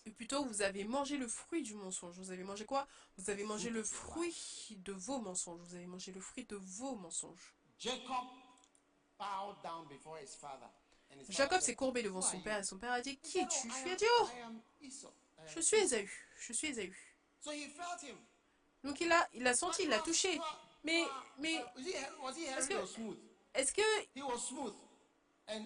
[0.05, 2.15] Et plutôt, vous avez mangé le fruit du mensonge.
[2.17, 2.87] Vous avez mangé quoi?
[3.17, 4.35] Vous avez mangé le fruit
[4.71, 5.59] de vos mensonges.
[5.61, 7.53] Vous avez mangé le fruit de vos mensonges.
[11.29, 13.69] Jacob s'est courbé devant son père et son père a dit Qui es-tu?
[13.69, 14.27] Je lui ai dit Oh
[15.47, 16.09] Je suis Esaü.
[16.39, 16.93] Je suis Esaü.
[18.83, 20.39] Donc il a, il a senti, il l'a touché.
[20.85, 21.03] Mais,
[21.39, 21.55] mais,
[22.57, 22.73] est-ce que,
[23.53, 23.81] est-ce que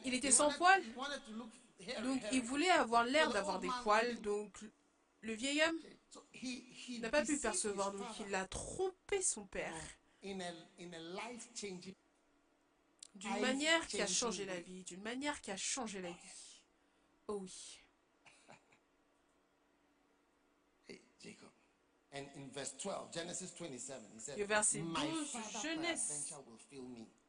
[0.06, 0.84] il était sans poils.
[2.04, 4.22] Donc il voulait avoir l'air d'avoir des poils.
[4.22, 4.58] Donc
[5.22, 5.80] le vieil homme
[7.02, 7.92] n'a pas pu percevoir.
[7.92, 9.74] Donc il a trompé son père.
[13.16, 14.84] D'une manière qui a changé la vie.
[14.84, 16.62] D'une manière qui a changé la vie.
[17.28, 17.83] Oh oui.
[24.38, 24.94] Le verset 12,
[25.64, 26.30] Genèse,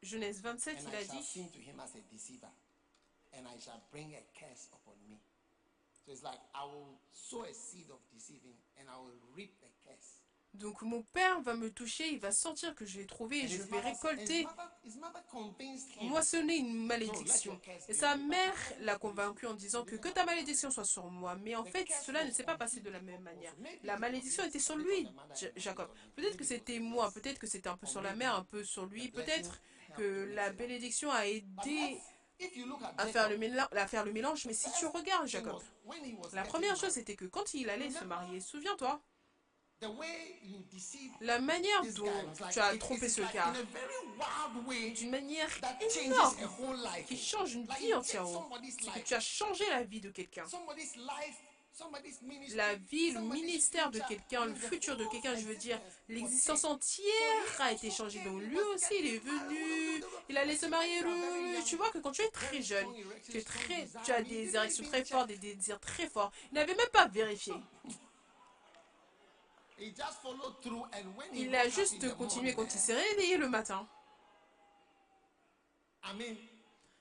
[0.03, 1.23] Genèse 27, il a dit
[3.35, 5.19] and I shall bring a curse upon me.
[6.05, 9.67] So it's like I will sow a seed of deceiving and I will reap the
[9.67, 9.74] curse.
[10.55, 13.61] Donc mon père va me toucher, il va sentir que je l'ai trouvé et je
[13.61, 14.47] vais récolter,
[16.01, 17.59] moissonner une malédiction.
[17.87, 21.35] Et sa mère l'a convaincu en disant que que ta malédiction soit sur moi.
[21.35, 23.53] Mais en fait, cela ne s'est pas passé de la même manière.
[23.83, 25.07] La malédiction était sur lui,
[25.55, 25.89] Jacob.
[26.15, 28.85] Peut-être que c'était moi, peut-être que c'était un peu sur la mère, un peu sur
[28.85, 29.09] lui.
[29.09, 29.61] Peut-être
[29.97, 31.99] que la bénédiction a aidé
[32.97, 34.45] à faire, le mélange, à faire le mélange.
[34.45, 35.61] Mais si tu regardes Jacob,
[36.33, 39.01] la première chose c'était que quand il allait se marier, souviens-toi,
[41.21, 42.11] la manière dont
[42.51, 43.53] tu as trompé ce gars,
[44.95, 45.49] d'une manière
[46.03, 46.35] énorme,
[47.07, 48.49] qui change une vie entièrement,
[48.79, 50.45] c'est que tu as changé la vie de quelqu'un
[52.55, 57.05] la vie, le ministère de quelqu'un, le futur de quelqu'un, je veux dire, l'existence entière
[57.59, 58.19] a été changée.
[58.23, 61.01] Donc lui aussi, il est venu, il allait se marier.
[61.65, 62.87] Tu vois que quand tu es très jeune,
[63.29, 66.31] tu, es très, tu as des érections très fortes, des désirs très forts.
[66.51, 67.53] Il n'avait même pas vérifié.
[71.33, 73.87] Il a juste continué quand il s'est réveillé le matin.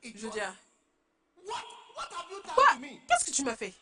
[0.02, 0.54] Je veux dire,
[2.54, 2.76] quoi?
[3.08, 3.74] Qu'est-ce que tu m'as fait?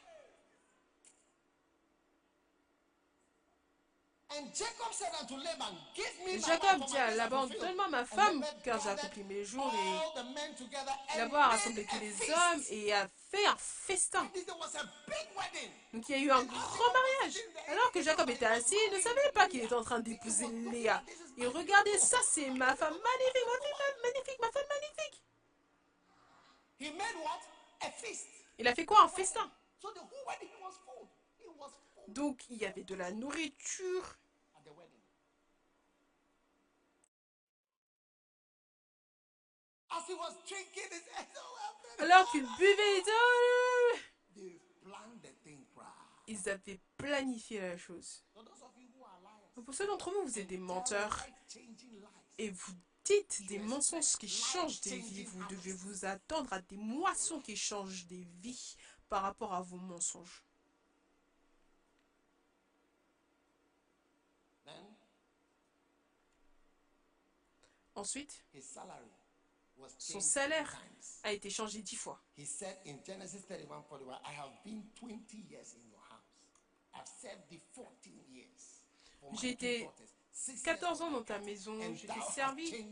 [6.46, 9.72] Jacob dit à Laban, donne-moi ma femme, car j'ai accompli mes jours.
[11.14, 14.30] Et Laban a rassemblé tous les hommes et a fait un festin.
[15.92, 17.38] Donc il y a eu un grand mariage.
[17.68, 21.02] Alors que Jacob était assis, il ne savait pas qu'il était en train d'épouser Léa.
[21.36, 25.22] Il regardait ça, c'est ma femme magnifique, ma femme magnifique, ma femme magnifique.
[28.58, 29.50] Il a fait quoi Un festin?
[32.08, 34.16] Donc il y avait de la nourriture.
[41.98, 43.02] Alors qu'il buvait,
[46.26, 48.24] ils avaient planifié la chose.
[49.54, 51.26] Pour ceux d'entre vous, vous êtes des menteurs.
[52.38, 52.72] et vous
[53.04, 55.24] dites des mensonges qui changent des vies.
[55.24, 58.76] Vous devez vous attendre à des moissons qui changent des vies
[59.08, 60.44] par rapport à vos mensonges.
[67.94, 68.42] Ensuite,
[69.98, 70.82] son salaire
[71.22, 72.20] a été changé dix fois.
[79.40, 79.88] J'ai été
[80.64, 82.86] 14 ans dans ta maison, je t'ai servi.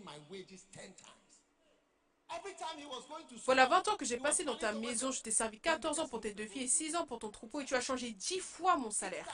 [3.45, 6.21] Voilà 20 ans que j'ai passé dans ta maison, je t'ai servi 14 ans pour
[6.21, 8.77] tes deux filles et 6 ans pour ton troupeau et tu as changé 10 fois
[8.77, 9.27] mon salaire.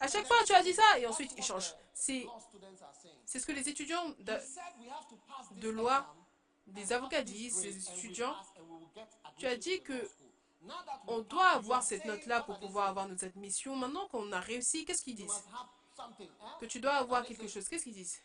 [0.00, 1.74] À chaque fois, tu as dit ça et ensuite il change.
[1.94, 2.26] C'est
[3.26, 4.32] ce que les étudiants de,
[5.60, 6.14] de loi,
[6.66, 8.36] des avocats disent, les étudiants.
[9.38, 10.08] Tu as dit que
[11.08, 13.74] on doit avoir cette note-là pour pouvoir avoir notre admission.
[13.76, 15.44] Maintenant qu'on a réussi, qu'est-ce qu'ils disent?
[16.60, 17.68] Que tu dois avoir quelque chose.
[17.68, 18.20] Qu'est-ce qu'ils disent?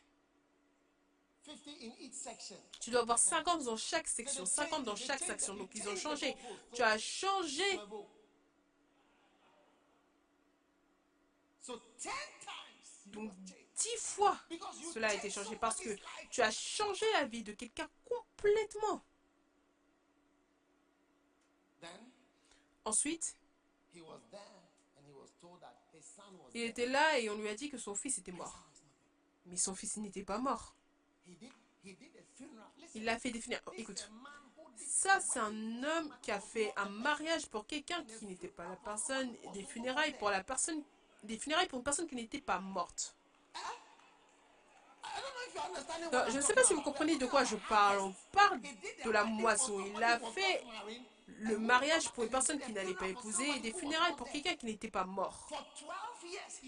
[2.82, 5.56] Tu dois avoir 50 dans chaque section, 50 dans chaque section.
[5.56, 6.36] Donc ils ont changé.
[6.74, 7.80] Tu as changé.
[13.08, 13.32] Donc
[13.76, 14.38] 10 fois
[14.94, 15.90] cela a été changé parce que
[16.30, 19.04] tu as changé la vie de quelqu'un complètement.
[22.86, 23.36] Ensuite,
[26.54, 28.64] il était là et on lui a dit que son fils était mort.
[29.46, 30.74] Mais son fils n'était pas mort.
[32.96, 33.82] Il a fait des funérailles.
[33.82, 34.10] écoute,
[34.78, 38.76] ça c'est un homme qui a fait un mariage pour quelqu'un qui n'était pas la
[38.78, 40.82] personne, des funérailles pour la personne,
[41.24, 43.16] des funérailles pour une personne qui n'était pas morte.
[46.30, 48.00] Je ne sais pas si vous comprenez de quoi je parle.
[48.00, 48.60] On parle
[49.06, 49.84] de la moisson.
[49.96, 50.64] Il a fait
[51.40, 54.66] le mariage pour une personne qui n'allait pas épouser et des funérailles pour quelqu'un qui
[54.66, 55.50] n'était pas mort.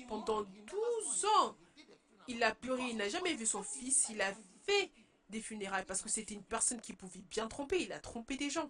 [0.08, 1.56] Pendant 12 ans,
[2.28, 4.32] il a pleuré, il n'a jamais vu son fils, il a
[4.66, 4.92] fait
[5.30, 8.50] des funérailles parce que c'était une personne qui pouvait bien tromper, il a trompé des
[8.50, 8.70] gens.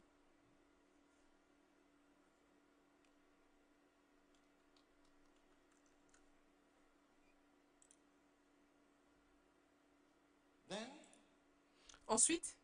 [12.09, 12.55] Ensuite,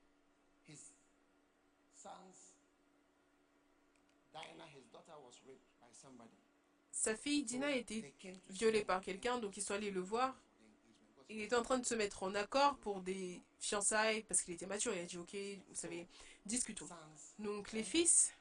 [6.91, 8.13] sa fille Dina a été
[8.49, 10.35] violée par quelqu'un, donc ils sont allés le voir.
[11.29, 14.65] Il était en train de se mettre en accord pour des fiançailles parce qu'il était
[14.65, 14.93] mature.
[14.95, 15.35] Il a dit Ok,
[15.69, 16.07] vous savez,
[16.45, 16.87] discutons.
[17.39, 18.33] Donc les fils?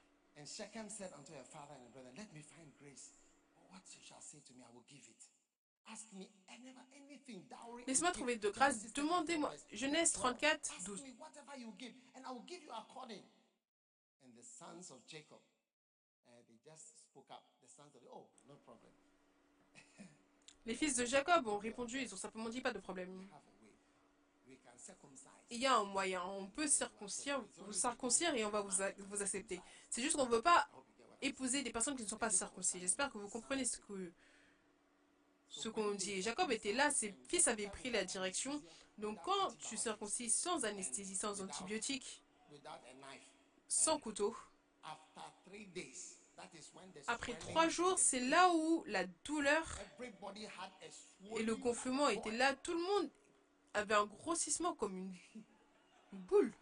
[7.87, 8.93] Laisse-moi trouver de grâce.
[8.93, 9.53] Demandez-moi.
[9.73, 11.03] Genèse 34, 12.
[20.67, 23.29] Les fils de Jacob ont répondu, ils ont simplement dit pas de problème.
[25.51, 28.73] Il y a un moyen, on peut circoncire, vous circoncire et on va vous,
[29.09, 29.61] vous accepter.
[29.91, 30.69] C'est juste qu'on ne veut pas
[31.21, 32.81] épouser des personnes qui ne sont pas circoncis.
[32.81, 34.13] J'espère que vous comprenez ce que
[35.57, 36.23] ce qu'on dit.
[36.23, 38.63] Jacob était là, ses fils avaient pris la direction.
[38.99, 42.23] Donc quand tu circoncis sans anesthésie, sans antibiotiques,
[43.69, 44.37] sans couteau,
[47.07, 49.79] après trois jours, c'est là où la douleur
[51.37, 52.55] et le gonflement étaient là.
[52.55, 53.11] Tout le monde
[53.73, 55.15] avait un grossissement comme une
[56.13, 56.53] boule.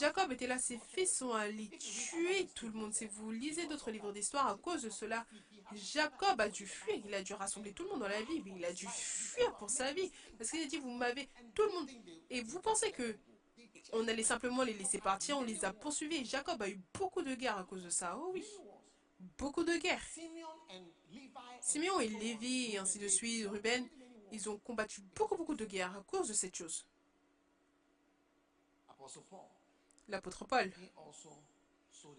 [0.00, 2.94] Jacob était là, ses fils sont allés tuer tout le monde.
[2.94, 5.26] Si vous lisez d'autres livres d'histoire, à cause de cela,
[5.74, 7.00] Jacob a dû fuir.
[7.04, 9.70] Il a dû rassembler tout le monde dans la vie, il a dû fuir pour
[9.70, 10.10] sa vie.
[10.38, 11.28] Parce qu'il a dit, vous m'avez...
[11.54, 11.90] Tout le monde...
[12.30, 13.16] Et vous pensez que
[13.92, 16.24] on allait simplement les laisser partir, on les a poursuivis.
[16.24, 18.16] Jacob a eu beaucoup de guerres à cause de ça.
[18.18, 18.44] Oh oui,
[19.38, 20.04] beaucoup de guerres.
[21.60, 23.86] Simeon et Lévi ainsi de suite, Ruben,
[24.30, 26.86] ils ont combattu beaucoup, beaucoup de guerres à cause de cette chose.
[30.08, 30.70] L'apôtre Paul,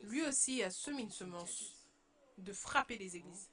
[0.04, 1.76] lui aussi a semé une semence
[2.38, 3.50] de frapper les églises.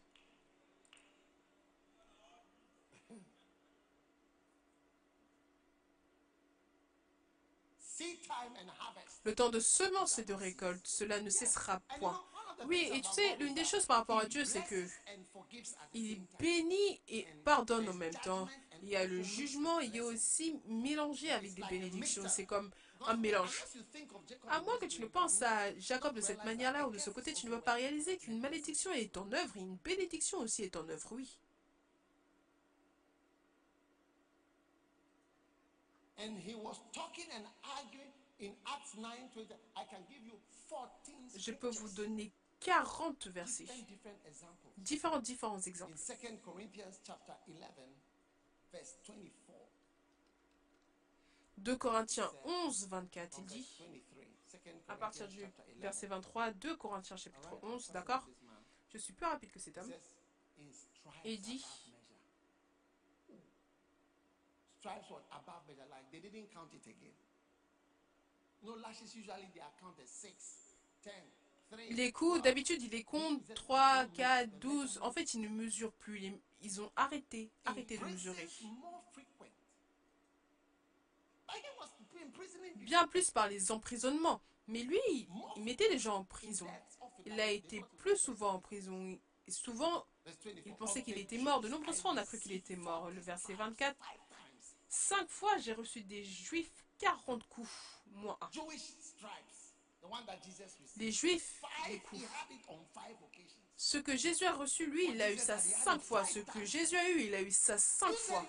[9.24, 12.24] Le temps de semence et de récolte, cela ne cessera point.
[12.66, 14.86] Oui, et tu sais, l'une des choses par rapport à Dieu, c'est que
[15.92, 18.48] il bénit et pardonne en même temps.
[18.82, 22.26] Il y a le jugement, il a aussi mélangé avec des bénédictions.
[22.28, 22.70] C'est comme
[23.06, 23.64] un mélange.
[24.48, 27.32] À moins que tu ne penses à Jacob de cette manière-là ou de ce côté,
[27.32, 30.76] tu ne vas pas réaliser qu'une malédiction est en œuvre et une bénédiction aussi est
[30.76, 31.38] en œuvre, oui.
[41.36, 43.64] Je peux vous donner 40 versets.
[44.76, 45.96] Différents, différents exemples.
[51.60, 53.68] 2 Corinthiens 11, 24, il dit,
[54.88, 55.44] à partir du
[55.76, 58.26] verset 23, 2 Corinthiens chapitre 11, d'accord?
[58.92, 59.92] Je suis plus rapide que cet homme.
[61.24, 61.64] Et il dit,
[71.90, 74.98] les coups, d'habitude, ils les comptent 3, 4, 12.
[75.02, 76.32] En fait, ils ne mesurent plus.
[76.62, 78.48] Ils ont arrêté, arrêté de mesurer.
[82.76, 84.40] Bien plus par les emprisonnements.
[84.66, 84.98] Mais lui,
[85.56, 86.66] il mettait les gens en prison.
[87.26, 89.18] Il a été plus souvent en prison.
[89.46, 90.06] Et souvent,
[90.64, 91.60] il pensait qu'il était mort.
[91.60, 93.10] De nombreuses fois, on a cru qu'il était mort.
[93.10, 93.96] Le verset 24.
[94.88, 97.70] Cinq fois, j'ai reçu des juifs 40 coups,
[98.12, 98.38] moi
[100.96, 102.22] Les juifs, les coups.
[103.82, 106.22] Ce que Jésus a reçu, lui, il a eu ça cinq fois.
[106.26, 108.44] Ce que Jésus a eu, il a eu ça cinq fois.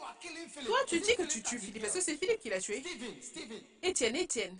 [0.66, 1.86] Toi, tu dis que tu tues Philippe.
[1.86, 2.84] Est-ce que c'est Philippe qui l'a tué
[3.82, 4.60] Étienne, Étienne.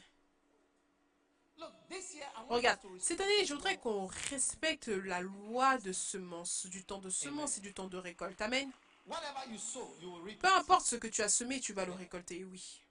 [2.48, 7.58] Regarde, cette année, je voudrais qu'on respecte la loi de semence, du temps de semence
[7.58, 8.40] et du temps de récolte.
[8.40, 8.72] Amen.
[10.40, 12.82] Peu importe ce que tu as semé, tu vas le récolter, oui.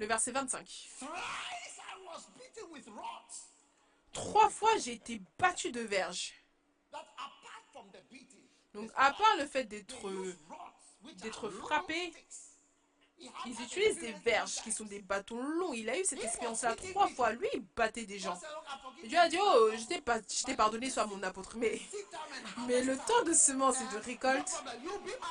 [0.00, 0.88] Le verset 25.
[4.12, 6.32] Trois fois, j'ai été battu de verge.
[8.72, 10.10] Donc, à part le fait d'être
[11.22, 12.12] d'être frappé,
[13.18, 15.72] ils utilisent des verges qui sont des bâtons longs.
[15.72, 17.32] Il a eu cette expérience-là trois fois.
[17.32, 18.38] Lui, il battait des gens.
[19.04, 21.56] Dieu a dit, oh, je t'ai pardonné, sois mon apôtre.
[21.56, 21.80] Mais,
[22.66, 24.50] mais le temps de semence et de récolte,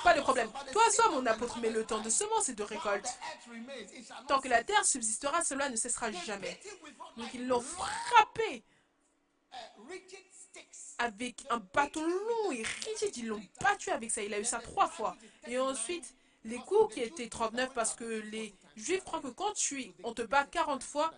[0.04, 0.50] pas de problème.
[0.72, 3.08] Toi, sois mon apôtre, mais le temps de semence et de récolte,
[4.28, 6.60] tant que la terre subsistera, cela ne cessera jamais.
[7.18, 8.64] Donc ils l'ont frappé
[10.98, 13.18] avec un bâton long et rigide.
[13.18, 14.22] Ils l'ont battu avec ça.
[14.22, 15.16] Il a eu ça trois fois.
[15.48, 16.16] Et ensuite,
[16.46, 20.22] les coups qui étaient 39 parce que les juifs croient que quand tu, on te
[20.22, 21.12] bat 40 fois,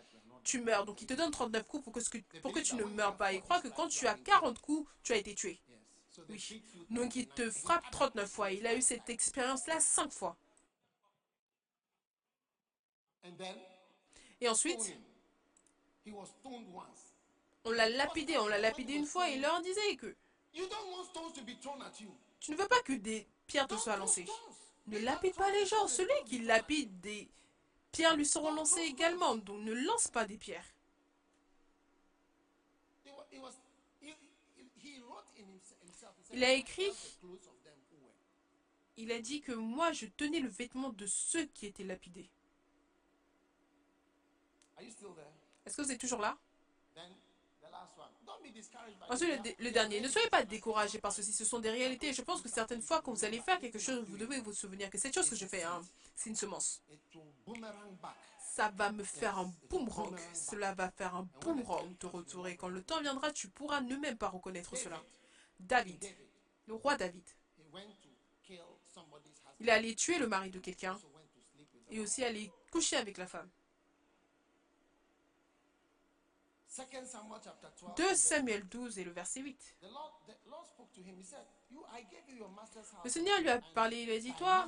[0.44, 0.86] tu meurs.
[0.86, 3.34] Donc ils te donnent 39 coups pour que, pour que tu ne meurs pas.
[3.34, 5.60] Ils croient que quand tu as 40 coups, tu as été tué.
[6.30, 6.64] Oui.
[6.90, 8.52] Donc il te frappe 39 fois.
[8.52, 10.38] Il a eu cette expérience-là 5 fois.
[14.40, 14.98] Et ensuite,
[17.66, 18.38] on l'a lapidé.
[18.38, 20.16] On l'a lapidé une fois et il leur disait que
[22.40, 24.26] tu ne veux pas que des pierres te soient lancées.
[24.88, 25.88] Ne lapide pas les gens.
[25.88, 27.30] Celui qui lapide des
[27.92, 29.36] pierres lui seront lancées également.
[29.36, 30.66] Donc ne lance pas des pierres.
[36.34, 36.92] Il a écrit,
[38.98, 42.30] il a dit que moi je tenais le vêtement de ceux qui étaient lapidés.
[45.66, 46.38] Est-ce que vous êtes toujours là?
[49.10, 52.14] Ensuite, le, dernier, ne soyez pas découragés par ceci, ce sont des réalités.
[52.14, 54.90] Je pense que certaines fois, quand vous allez faire quelque chose, vous devez vous souvenir
[54.90, 55.82] que cette chose que je fais, hein,
[56.16, 56.82] c'est une semence.
[58.40, 60.18] Ça va me faire un boomerang.
[60.34, 62.48] Cela va faire un boomerang de retour.
[62.48, 65.02] Et quand le temps viendra, tu pourras ne même pas reconnaître cela.
[65.60, 66.04] David,
[66.68, 67.24] le roi David,
[69.60, 70.98] il est allé tuer le mari de quelqu'un
[71.90, 73.50] et aussi aller coucher avec la femme.
[77.96, 79.78] 2 Samuel 12 et le verset 8.
[83.04, 84.66] Le Seigneur lui a parlé, il a dit, toi,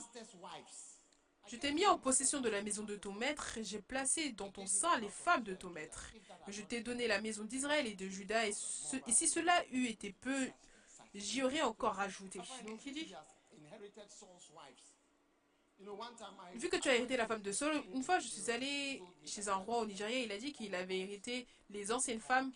[1.48, 4.52] je t'ai mis en possession de la maison de ton maître et j'ai placé dans
[4.52, 6.12] ton sein les femmes de ton maître.
[6.48, 10.12] Je t'ai donné la maison d'Israël et de Juda et, et, si cela eût été
[10.12, 10.50] peu,
[11.14, 12.40] j'y aurais encore rajouté.
[12.66, 13.14] Donc il dit,
[16.56, 19.48] Vu que tu as hérité la femme de Saul, une fois je suis allé chez
[19.48, 22.52] un roi au Nigeria, il a dit qu'il avait hérité les anciennes femmes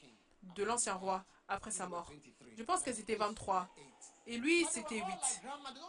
[0.56, 2.12] de l'ancien roi après sa mort.
[2.58, 3.70] Je pense qu'elles étaient 23.
[4.26, 5.06] Et lui, c'était 8.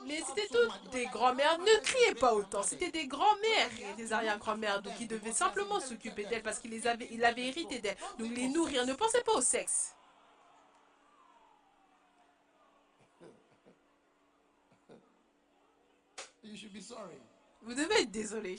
[0.07, 1.59] Mais c'était toutes des grands-mères.
[1.59, 2.63] Ne criez pas autant.
[2.63, 4.83] C'était des grands-mères et des arrière-grands-mères.
[4.83, 7.97] Donc, il devait simplement s'occuper d'elles parce qu'il avait, avait hérité d'elles.
[8.19, 8.87] Donc, les nourrir.
[8.87, 9.94] Ne pensez pas au sexe.
[17.63, 18.59] Vous devez être désolé.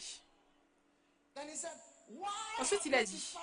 [2.60, 3.36] Ensuite, il a dit,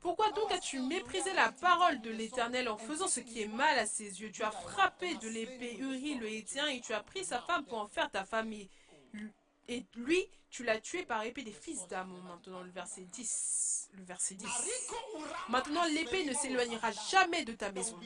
[0.00, 3.86] pourquoi donc as-tu méprisé la parole de l'Éternel en faisant ce qui est mal à
[3.86, 4.30] ses yeux?
[4.32, 7.78] Tu as frappé de l'épée Uri le Hétien et tu as pris sa femme pour
[7.78, 8.68] en faire ta famille.
[9.68, 12.20] Et lui, tu l'as tué par épée des fils d'Amon.
[12.22, 13.90] Maintenant, le verset 10.
[13.94, 14.46] Le verset 10.
[15.48, 17.98] Maintenant, l'épée ne s'éloignera jamais de ta maison.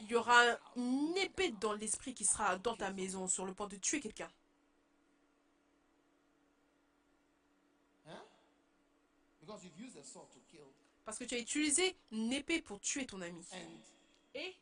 [0.00, 0.44] Il y aura
[0.76, 4.30] une épée dans l'esprit qui sera dans ta maison sur le point de tuer quelqu'un.
[11.04, 13.44] Parce que tu as utilisé une épée pour tuer ton ami.
[14.34, 14.54] Et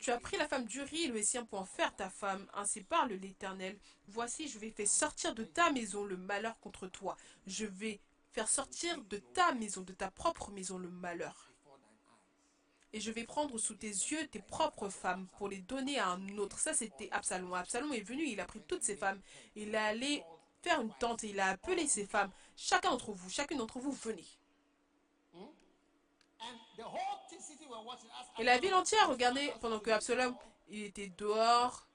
[0.00, 2.48] tu as pris la femme d'Uri, le Hessien, pour en faire ta femme.
[2.54, 3.78] Ainsi parle l'Éternel.
[4.08, 7.16] Voici, je vais faire sortir de ta maison le malheur contre toi.
[7.46, 8.00] Je vais
[8.32, 11.52] faire sortir de ta maison, de ta propre maison, le malheur.
[12.92, 16.38] Et je vais prendre sous tes yeux tes propres femmes pour les donner à un
[16.38, 16.58] autre.
[16.58, 17.52] Ça, c'était Absalom.
[17.52, 19.20] Absalom est venu, il a pris toutes ses femmes.
[19.54, 20.24] Il est allé
[20.62, 22.32] faire une tente et il a appelé ses femmes.
[22.56, 24.26] Chacun d'entre vous, chacune d'entre vous, venez.
[28.38, 30.36] Et la ville entière regardait pendant que Absalom,
[30.68, 31.86] il était dehors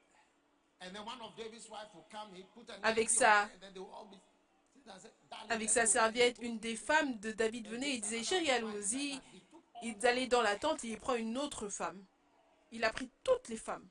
[2.84, 3.50] avec sa,
[5.50, 6.38] avec sa serviette.
[6.42, 9.20] Une des femmes de David venait et disait, chérie, allons-y.
[9.82, 12.04] Ils allaient dans la tente et il prend une autre femme.
[12.72, 13.88] Il a pris toutes les femmes.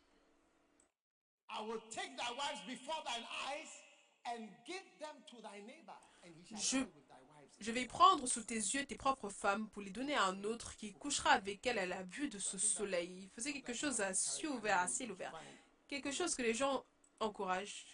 [6.56, 6.78] Je,
[7.60, 10.76] je vais prendre sous tes yeux tes propres femmes pour les donner à un autre
[10.76, 13.10] qui couchera avec elle à la vue de ce soleil.
[13.22, 15.32] Il faisait quelque chose à ciel ouvert, à ciel ouvert.
[15.88, 16.84] Quelque chose que les gens
[17.20, 17.86] encouragent.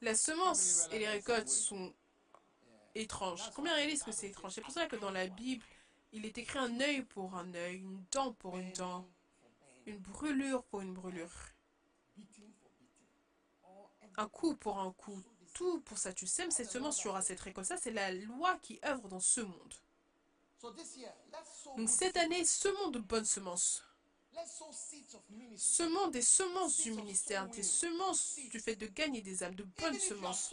[0.00, 1.94] La semence et les récoltes sont
[2.94, 3.50] étranges.
[3.54, 4.52] Combien réalise que c'est étrange?
[4.52, 5.64] C'est pour ça que dans la Bible,
[6.12, 9.08] il est écrit un œil pour un œil, une dent pour une dent,
[9.86, 11.32] une brûlure pour une brûlure,
[14.16, 15.20] un coup pour un coup,
[15.52, 16.12] tout pour ça.
[16.12, 17.72] Tu sèmes cette semence, auras cette récolte.
[17.80, 19.74] C'est la loi qui œuvre dans ce monde.
[21.76, 23.82] Donc cette année, semons de bonnes semences.
[25.56, 29.98] Semons des semences du ministère, des semences du fait de gagner des âmes, de bonnes
[29.98, 30.52] semences.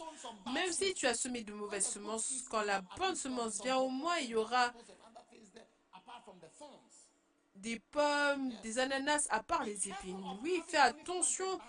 [0.52, 4.18] Même si tu as semé de mauvaises semences, quand la bonne semence vient, au moins
[4.18, 4.72] il y aura
[7.56, 10.22] des pommes, des ananas, à part les épines.
[10.42, 11.60] Oui, fais attention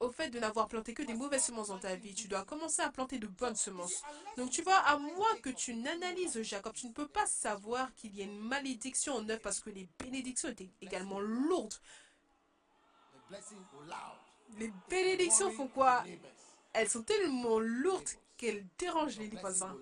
[0.00, 2.14] au fait de n'avoir planté que des mauvaises semences dans ta vie.
[2.14, 4.02] Tu dois commencer à planter de bonnes semences.
[4.36, 8.14] Donc tu vois, à moins que tu n'analyses Jacob, tu ne peux pas savoir qu'il
[8.16, 11.74] y a une malédiction en œuvre parce que les bénédictions étaient également lourdes.
[14.58, 16.04] Les bénédictions font quoi?
[16.72, 19.76] Elles sont tellement lourdes qu'elles dérangent les voisins.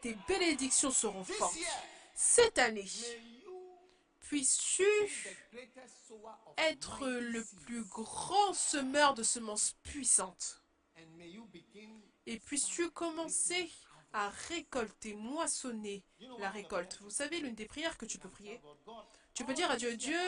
[0.00, 1.56] Tes bénédictions seront fortes.
[2.14, 2.86] Cette année,
[4.30, 4.86] puisses-tu
[6.56, 10.62] être le plus grand semeur de semences puissantes.
[12.26, 13.68] Et puisses-tu commencer
[14.12, 16.04] à récolter, moissonner
[16.38, 17.00] la récolte?
[17.00, 18.60] Vous savez, l'une des prières que tu peux prier,
[19.34, 20.20] tu peux dire à Dieu, Dieu,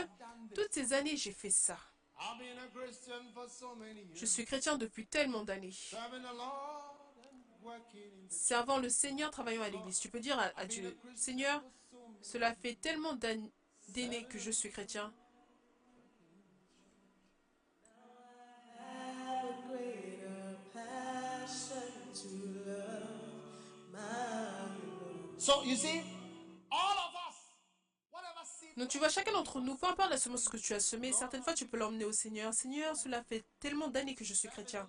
[0.52, 1.78] toutes ces années j'ai fait ça.
[4.14, 5.74] Je suis chrétien depuis tellement d'années.
[8.28, 10.00] Servant le Seigneur, travaillant à l'église.
[10.00, 11.62] Tu peux dire à Dieu, Seigneur,
[12.20, 13.52] cela fait tellement d'années
[14.28, 15.12] que je suis chrétien.
[28.76, 31.42] Donc tu vois, chacun d'entre nous, peu importe la semence que tu as semée, certaines
[31.42, 32.54] fois tu peux l'emmener au Seigneur.
[32.54, 34.88] Seigneur, cela fait tellement d'années que je suis chrétien.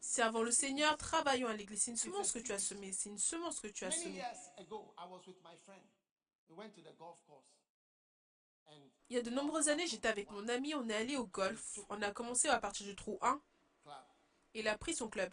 [0.00, 1.82] Servons le Seigneur, travaillons à l'église.
[1.82, 2.92] C'est une semence que tu as semée.
[2.92, 4.22] C'est une semence que tu as semée.
[9.08, 11.78] Il y a de nombreuses années, j'étais avec mon ami, on est allé au golf.
[11.88, 13.40] On a commencé à partir du trou 1.
[14.54, 15.32] Il a pris son club.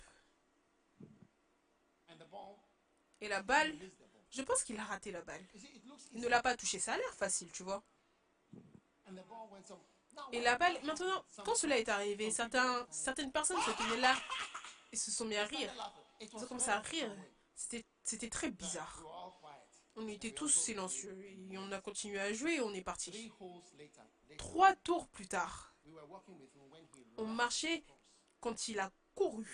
[3.22, 3.74] Et la balle,
[4.30, 5.44] je pense qu'il a raté la balle.
[6.14, 6.78] Il ne l'a pas touché.
[6.80, 7.84] Ça a l'air facile, tu vois.
[10.32, 14.16] Et la balle, maintenant, quand cela est arrivé, certains, certaines personnes se tenaient là
[14.92, 15.74] et se sont mis à rire.
[16.20, 17.12] Ils ont commencé à rire.
[17.56, 19.02] C'était très bizarre.
[19.96, 21.18] On était tous silencieux
[21.52, 23.32] et on a continué à jouer et on est parti.
[24.38, 25.76] Trois tours plus tard,
[27.18, 27.84] ont marché
[28.40, 29.48] quand il a couru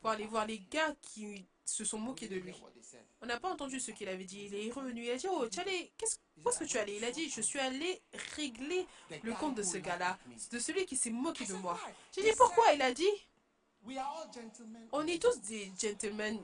[0.00, 2.54] pour aller voir les gars qui se sont moqués de lui.
[3.20, 4.46] On n'a pas entendu ce qu'il avait dit.
[4.46, 5.04] Il est revenu.
[5.04, 5.60] Il a dit, oh, tu
[5.98, 6.96] qu'est-ce, où est-ce que tu es allé?
[6.96, 8.00] Il a dit, je suis allé
[8.36, 8.86] régler
[9.22, 10.18] le compte de ce gars-là,
[10.50, 11.78] de celui qui s'est moqué de moi.
[12.14, 12.72] J'ai dit, pourquoi?
[12.72, 13.04] Il a dit,
[14.92, 16.42] on est tous des gentlemen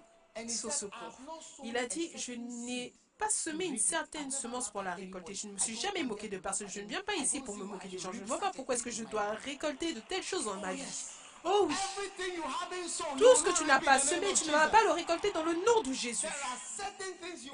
[0.48, 1.18] secours.
[1.64, 5.34] Il a dit, je n'ai pas semé une certaine semence pour la récolter.
[5.34, 6.68] Je ne me suis jamais moqué de personne.
[6.68, 8.12] Je ne viens pas ici pour me moquer des gens.
[8.12, 10.72] Je ne vois pas pourquoi est-ce que je dois récolter de telles choses dans ma
[10.72, 10.82] vie.
[11.44, 11.74] Oh oui.
[13.18, 15.54] Tout ce que tu n'as pas semé, tu ne vas pas le récolter dans le
[15.54, 16.26] nom de Jésus.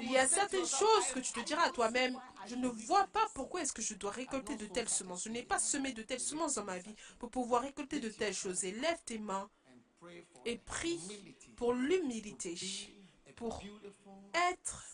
[0.01, 3.27] Il y a certaines choses que tu te diras à toi-même, je ne vois pas
[3.33, 5.23] pourquoi est-ce que je dois récolter de telles semences.
[5.23, 8.35] Je n'ai pas semé de telles semences dans ma vie pour pouvoir récolter de telles
[8.35, 8.63] choses.
[8.63, 9.49] Et lève tes mains
[10.45, 10.99] et prie
[11.59, 12.55] pour l'humilité,
[13.35, 13.61] pour
[14.33, 14.85] être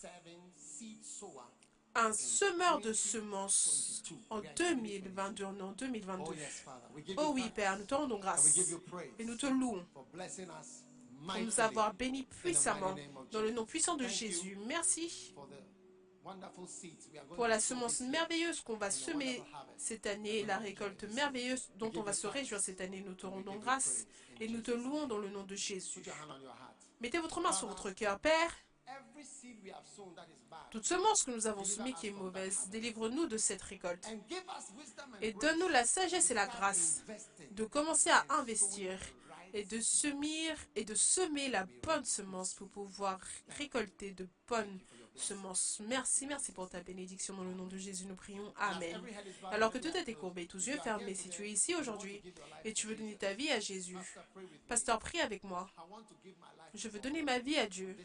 [1.94, 6.24] un semeur de semences en 2022, en 2022.
[7.18, 8.58] Oh oui, Père, nous te rendons grâce
[9.18, 12.96] et nous te louons pour nous avoir bénis puissamment
[13.30, 14.58] dans le nom puissant de Jésus.
[14.66, 15.32] Merci
[17.36, 19.40] pour la semence merveilleuse qu'on va semer
[19.76, 23.04] cette année, la récolte merveilleuse dont on va se réjouir cette année.
[23.06, 24.08] Nous te rendons grâce
[24.40, 26.02] et nous te louons dans le nom de Jésus.
[27.00, 28.52] Mettez votre main sur votre cœur, Père.
[30.70, 34.06] Toute semence que nous avons semée qui est mauvaise, délivre-nous de cette récolte.
[35.20, 37.02] Et donne-nous la sagesse et la grâce
[37.50, 38.98] de commencer à investir
[39.52, 43.18] et de semer et de semer la bonne semence pour pouvoir
[43.58, 44.80] récolter de bonnes
[45.18, 45.80] semences.
[45.86, 48.06] Merci, merci pour ta bénédiction dans le nom de Jésus.
[48.06, 48.52] Nous prions.
[48.56, 49.00] Amen.
[49.50, 52.22] Alors que tout est courbé, tous yeux fermés, si tu es ici aujourd'hui
[52.64, 53.98] et tu veux donner ta vie à Jésus,
[54.68, 55.68] pasteur, prie avec moi.
[56.74, 57.96] Je veux donner ma vie à Dieu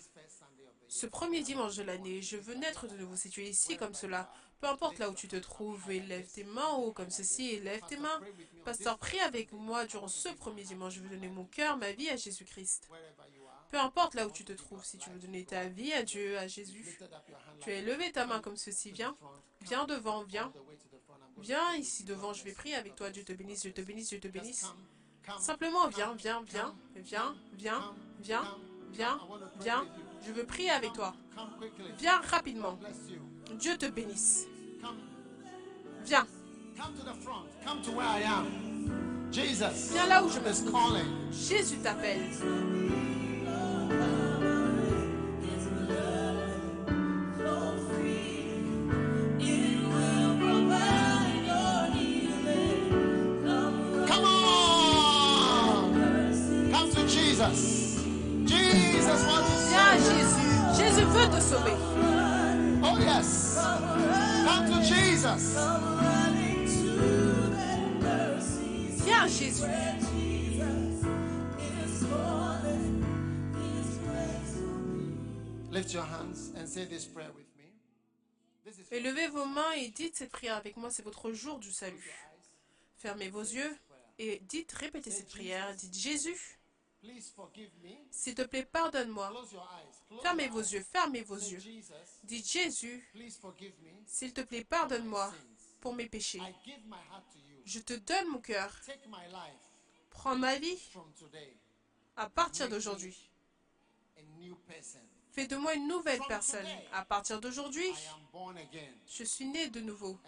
[0.92, 3.16] ce premier dimanche de l'année, je veux naître de nouveau.
[3.16, 4.30] Si tu es ici comme cela,
[4.60, 7.96] peu importe là où tu te trouves, élève tes mains haut comme ceci, élève tes
[7.96, 8.20] mains.
[8.66, 10.96] Pasteur, prie avec moi durant ce premier dimanche.
[10.96, 12.90] Je veux donner mon cœur, ma vie à Jésus-Christ.
[13.72, 16.38] Peu importe là où tu te trouves, si tu veux donner ta vie à Dieu,
[16.38, 17.00] à Jésus,
[17.62, 18.92] tu as élevé ta main comme ceci.
[18.92, 19.16] Viens,
[19.62, 20.52] viens devant, viens.
[21.38, 23.10] Viens ici devant, je vais prier avec toi.
[23.10, 24.66] Dieu te bénisse, Dieu te bénisse, Dieu te bénisse.
[25.40, 28.58] Simplement, viens, viens, viens, viens, viens, viens,
[28.92, 29.20] viens,
[29.62, 29.88] viens.
[30.28, 31.14] Je veux prier avec toi.
[31.98, 32.78] Viens rapidement.
[33.54, 34.48] Dieu te bénisse.
[36.04, 36.28] Viens.
[39.32, 40.98] Viens là où je me trouve.
[41.32, 43.21] Jésus t'appelle.
[61.12, 61.76] Veut te sauver.
[62.84, 63.58] Oh yes.
[64.46, 65.56] Come to Jesus.
[69.06, 69.64] Viens à Jésus.
[75.72, 77.72] Lift your hands and say this prayer with me.
[78.66, 80.90] This is Et levez vos mains et dites cette prière avec moi.
[80.92, 82.14] C'est votre jour du salut.
[82.98, 83.78] Fermez vos yeux
[84.20, 85.74] et dites, répétez cette prière.
[85.76, 86.60] Dites Jésus.
[88.12, 89.34] S'il te plaît, pardonne-moi.
[90.22, 91.60] Fermez vos yeux, fermez vos yeux.
[92.24, 93.04] Dites Jésus,
[94.06, 95.34] s'il te plaît, pardonne-moi
[95.80, 96.42] pour mes péchés.
[97.66, 98.80] Je te donne mon cœur.
[100.10, 100.78] Prends ma vie
[102.16, 103.30] à partir d'aujourd'hui.
[105.32, 106.68] Fais de moi une nouvelle personne.
[106.92, 107.90] À partir d'aujourd'hui,
[109.08, 110.20] je suis né de nouveau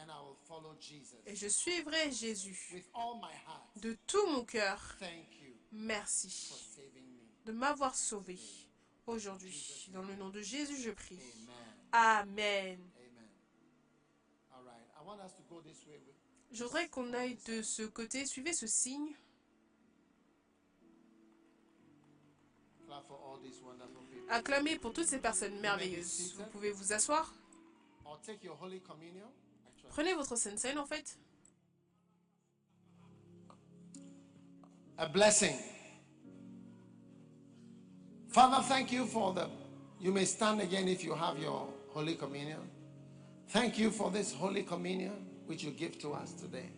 [1.25, 2.85] et je suivrai Jésus
[3.75, 4.97] de tout mon cœur.
[5.73, 6.53] Merci
[7.45, 8.39] de m'avoir sauvé
[9.07, 9.89] aujourd'hui.
[9.91, 11.19] Dans le nom de Jésus, je prie.
[11.91, 12.79] Amen.
[16.51, 18.25] Je voudrais qu'on aille de ce côté.
[18.27, 19.15] Suivez ce signe.
[24.29, 26.35] Acclamez pour toutes ces personnes merveilleuses.
[26.35, 27.33] Vous pouvez vous asseoir.
[29.89, 31.17] Prenez votre Sainte-Seine en fait.
[34.97, 35.57] A blessing.
[38.29, 39.47] Father, thank you for the.
[39.99, 42.59] You may stand again if you have your Holy Communion.
[43.49, 45.13] Thank you for this Holy Communion
[45.45, 46.69] which you give to us today.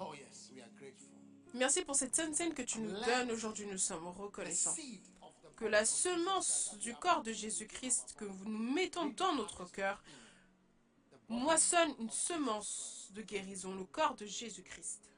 [0.00, 1.08] Oh, yes, we are grateful.
[1.54, 3.66] Merci pour cette sainte scène que tu nous donnes aujourd'hui.
[3.70, 4.74] Nous sommes reconnaissants.
[5.56, 10.00] Que la semence du corps de Jésus-Christ que nous mettons dans notre cœur
[11.28, 15.10] moissonne une semence de guérison, le corps de Jésus-Christ.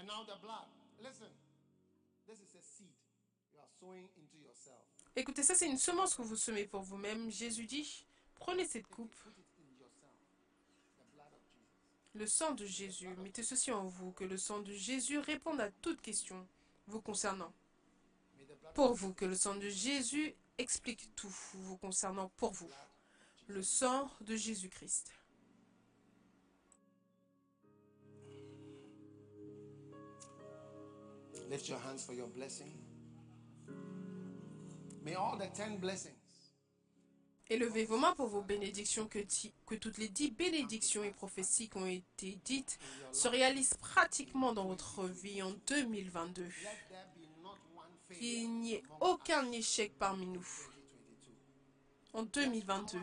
[0.00, 0.64] And now the blood.
[1.02, 1.28] Listen,
[2.26, 2.88] this is a seed
[3.52, 4.80] you are sowing into yourself.
[5.14, 7.30] Écoutez, ça c'est une semence que vous semez pour vous-même.
[7.30, 8.06] Jésus dit,
[8.36, 9.14] prenez cette coupe.
[12.14, 15.70] Le sang de Jésus, mettez ceci en vous, que le sang de Jésus réponde à
[15.82, 16.48] toute question
[16.86, 17.52] vous concernant.
[18.74, 22.70] Pour vous, que le sang de Jésus explique tout vous concernant pour vous.
[23.48, 25.12] Le sang de Jésus-Christ.
[31.50, 32.72] Lift your hands for your blessing.
[35.04, 36.14] May all the ten blessings
[37.48, 39.18] Élevez vos mains pour vos bénédictions, que,
[39.66, 42.78] que, toutes les dix bénédictions et prophéties qui ont été dites
[43.10, 46.46] se réalisent pratiquement dans votre vie en 2022.
[48.16, 50.46] Qu'il n'y ait aucun échec parmi nous
[52.12, 52.98] en 2022.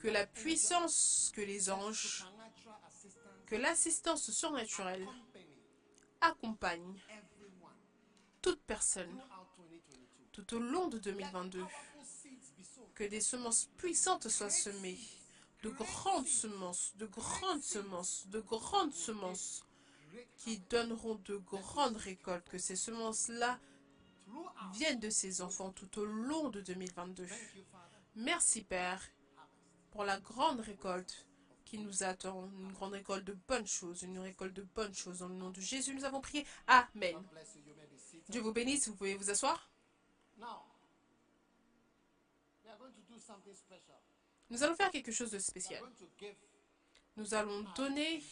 [0.00, 2.26] Que la puissance, que les anges,
[3.46, 5.06] que l'assistance surnaturelle
[6.20, 7.00] accompagne
[8.42, 9.22] toute personne
[10.32, 11.64] tout au long de 2022.
[12.94, 14.98] Que des semences puissantes soient semées,
[15.62, 19.64] de grandes semences, de grandes semences, de grandes semences
[20.36, 22.48] qui donneront de grandes récoltes.
[22.48, 23.58] Que ces semences-là
[24.74, 27.26] viennent de ces enfants tout au long de 2022.
[28.16, 29.02] Merci Père
[29.90, 31.26] pour la grande récolte
[31.64, 35.20] qui nous attend, une grande récolte de bonnes choses, une récolte de bonnes choses.
[35.20, 36.44] Dans le nom de Jésus, nous avons prié.
[36.66, 37.16] Amen.
[38.28, 39.70] Dieu vous bénisse, vous pouvez vous asseoir.
[44.50, 45.82] Nous allons faire quelque chose de spécial.
[47.16, 48.22] Nous allons donner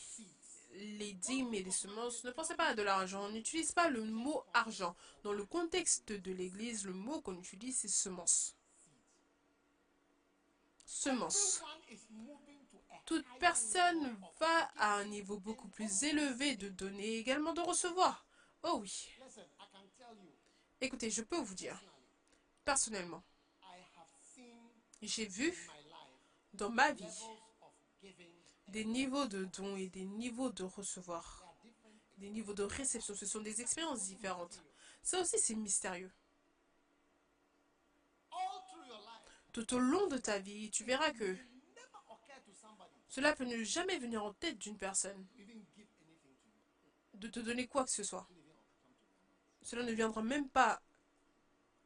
[0.72, 2.24] les dîmes et les semences.
[2.24, 3.24] Ne pensez pas à de l'argent.
[3.24, 4.96] On n'utilise pas le mot argent.
[5.22, 8.54] Dans le contexte de l'Église, le mot qu'on utilise, c'est semence.
[10.86, 11.62] Semence.
[13.06, 18.26] Toute personne va à un niveau beaucoup plus élevé de donner et également de recevoir.
[18.62, 19.08] Oh oui.
[20.82, 21.78] Écoutez, je peux vous dire,
[22.64, 23.22] personnellement,
[25.02, 25.54] j'ai vu
[26.54, 27.20] dans ma vie
[28.68, 31.44] des niveaux de dons et des niveaux de recevoir,
[32.16, 33.14] des niveaux de réception.
[33.14, 34.64] Ce sont des expériences différentes.
[35.02, 36.10] Ça aussi, c'est mystérieux.
[39.52, 41.36] Tout au long de ta vie, tu verras que
[43.08, 45.26] cela peut ne jamais venir en tête d'une personne
[47.14, 48.26] de te donner quoi que ce soit.
[49.62, 50.80] Cela ne viendra même pas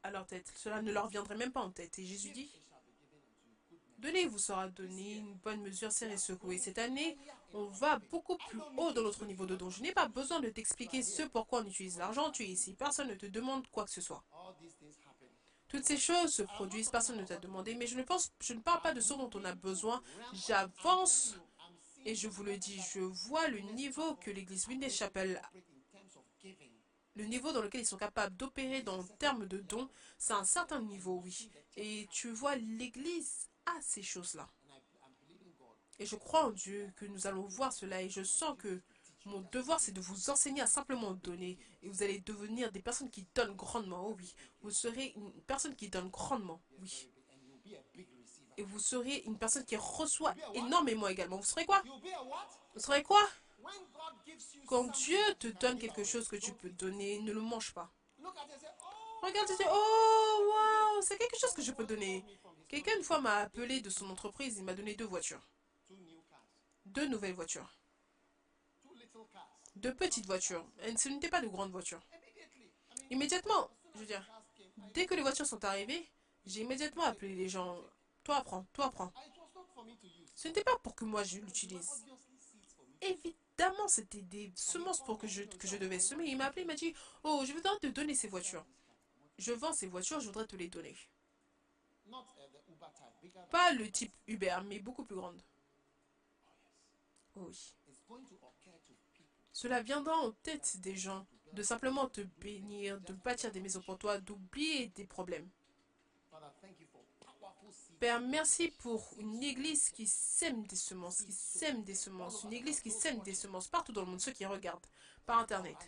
[0.03, 0.53] à leur tête.
[0.57, 1.99] Cela ne leur viendrait même pas en tête.
[1.99, 2.51] Et Jésus dit,
[3.99, 6.59] Donnez vous sera donné, une bonne mesure serrée secouée.
[6.59, 7.17] Cette année,
[7.55, 9.71] on va beaucoup plus haut dans notre niveau de don.
[9.71, 12.31] Je n'ai pas besoin de t'expliquer ce pourquoi on utilise l'argent.
[12.31, 12.75] Tu es ici.
[12.75, 14.23] Personne ne te demande quoi que ce soit.
[15.69, 18.61] Toutes ces choses se produisent, personne ne t'a demandé, mais je ne, pense, je ne
[18.61, 20.03] parle pas de ce dont on a besoin.
[20.35, 21.37] J'avance
[22.05, 25.41] et je vous le dis, je vois le niveau que l'église Windy Chapel
[27.17, 29.89] le niveau dans lequel ils sont capables d'opérer dans le terme de dons,
[30.19, 31.51] c'est un certain niveau, oui.
[31.77, 34.49] Et tu vois, l'Église a ces choses-là.
[35.99, 38.83] Et je crois en Dieu que nous allons voir cela et je sens que
[39.27, 41.59] mon devoir, c'est de vous enseigner à simplement donner.
[41.83, 44.09] Et vous allez devenir des personnes qui donnent grandement.
[44.09, 46.61] Oh oui, vous serez une personne qui donne grandement.
[46.81, 47.09] Oui.
[48.57, 51.39] Et vous serez une personne qui reçoit énormément également.
[51.39, 51.83] Vous serez quoi?
[52.75, 53.21] Vous serez quoi?
[54.67, 57.91] Quand Dieu te donne quelque chose que tu peux donner, ne le mange pas.
[59.23, 62.25] Regarde et dis, oh, wow, c'est quelque chose que je peux donner.
[62.69, 65.49] Quelqu'un une fois m'a appelé de son entreprise, il m'a donné deux voitures.
[66.87, 67.79] Deux nouvelles voitures.
[69.77, 70.67] Deux petites voitures.
[70.83, 72.03] Et ce n'était pas de grandes voitures.
[73.11, 74.27] Immédiatement, je veux dire,
[74.93, 76.11] dès que les voitures sont arrivées,
[76.47, 77.81] j'ai immédiatement appelé les gens.
[78.25, 79.13] Toi, prends, toi, prends.
[80.35, 82.05] Ce n'était pas pour que moi je l'utilise.
[83.59, 86.25] Évidemment, c'était des semences pour que je, que je devais semer.
[86.27, 88.65] Il m'a appelé, il m'a dit, oh, je voudrais te donner ces voitures.
[89.39, 90.95] Je vends ces voitures, je voudrais te les donner.
[93.51, 95.43] Pas le type Uber, mais beaucoup plus grande.
[97.37, 97.75] Oh oui.
[99.53, 103.99] Cela viendra en tête des gens de simplement te bénir, de bâtir des maisons pour
[103.99, 105.49] toi, d'oublier des problèmes.
[108.05, 112.81] Père, merci pour une église qui sème des semences, qui sème des semences, une église
[112.81, 114.85] qui sème des semences partout dans le monde, ceux qui regardent
[115.25, 115.79] par Internet.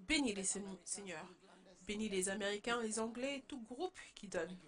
[0.00, 1.28] Bénis les seigneurs,
[1.86, 4.58] bénis les Américains, les Anglais, tout groupe qui donne.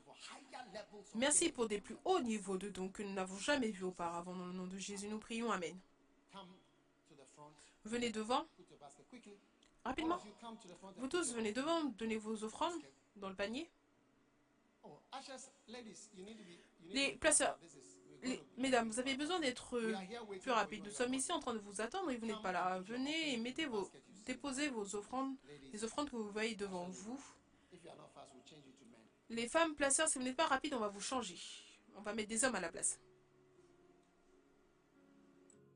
[1.16, 4.36] Merci pour des plus hauts niveaux de dons que nous n'avons jamais vus auparavant.
[4.36, 5.50] Dans le nom de Jésus, nous prions.
[5.50, 5.76] Amen.
[7.84, 8.46] Venez devant.
[9.84, 10.20] Rapidement.
[10.98, 12.80] Vous tous venez devant, donnez vos offrandes
[13.16, 13.68] dans le panier.
[16.84, 17.58] Les placeurs,
[18.56, 19.78] mesdames, vous avez besoin d'être
[20.40, 20.84] plus rapide.
[20.84, 22.80] Nous sommes ici en train de vous attendre et vous n'êtes pas là.
[22.80, 23.88] Venez et mettez vos,
[24.26, 25.34] déposez vos offrandes,
[25.72, 27.20] les offrandes que vous voyez devant vous.
[29.28, 31.38] Les femmes placeurs, si vous n'êtes pas rapide, on va vous changer.
[31.96, 32.98] On va mettre des hommes à la place.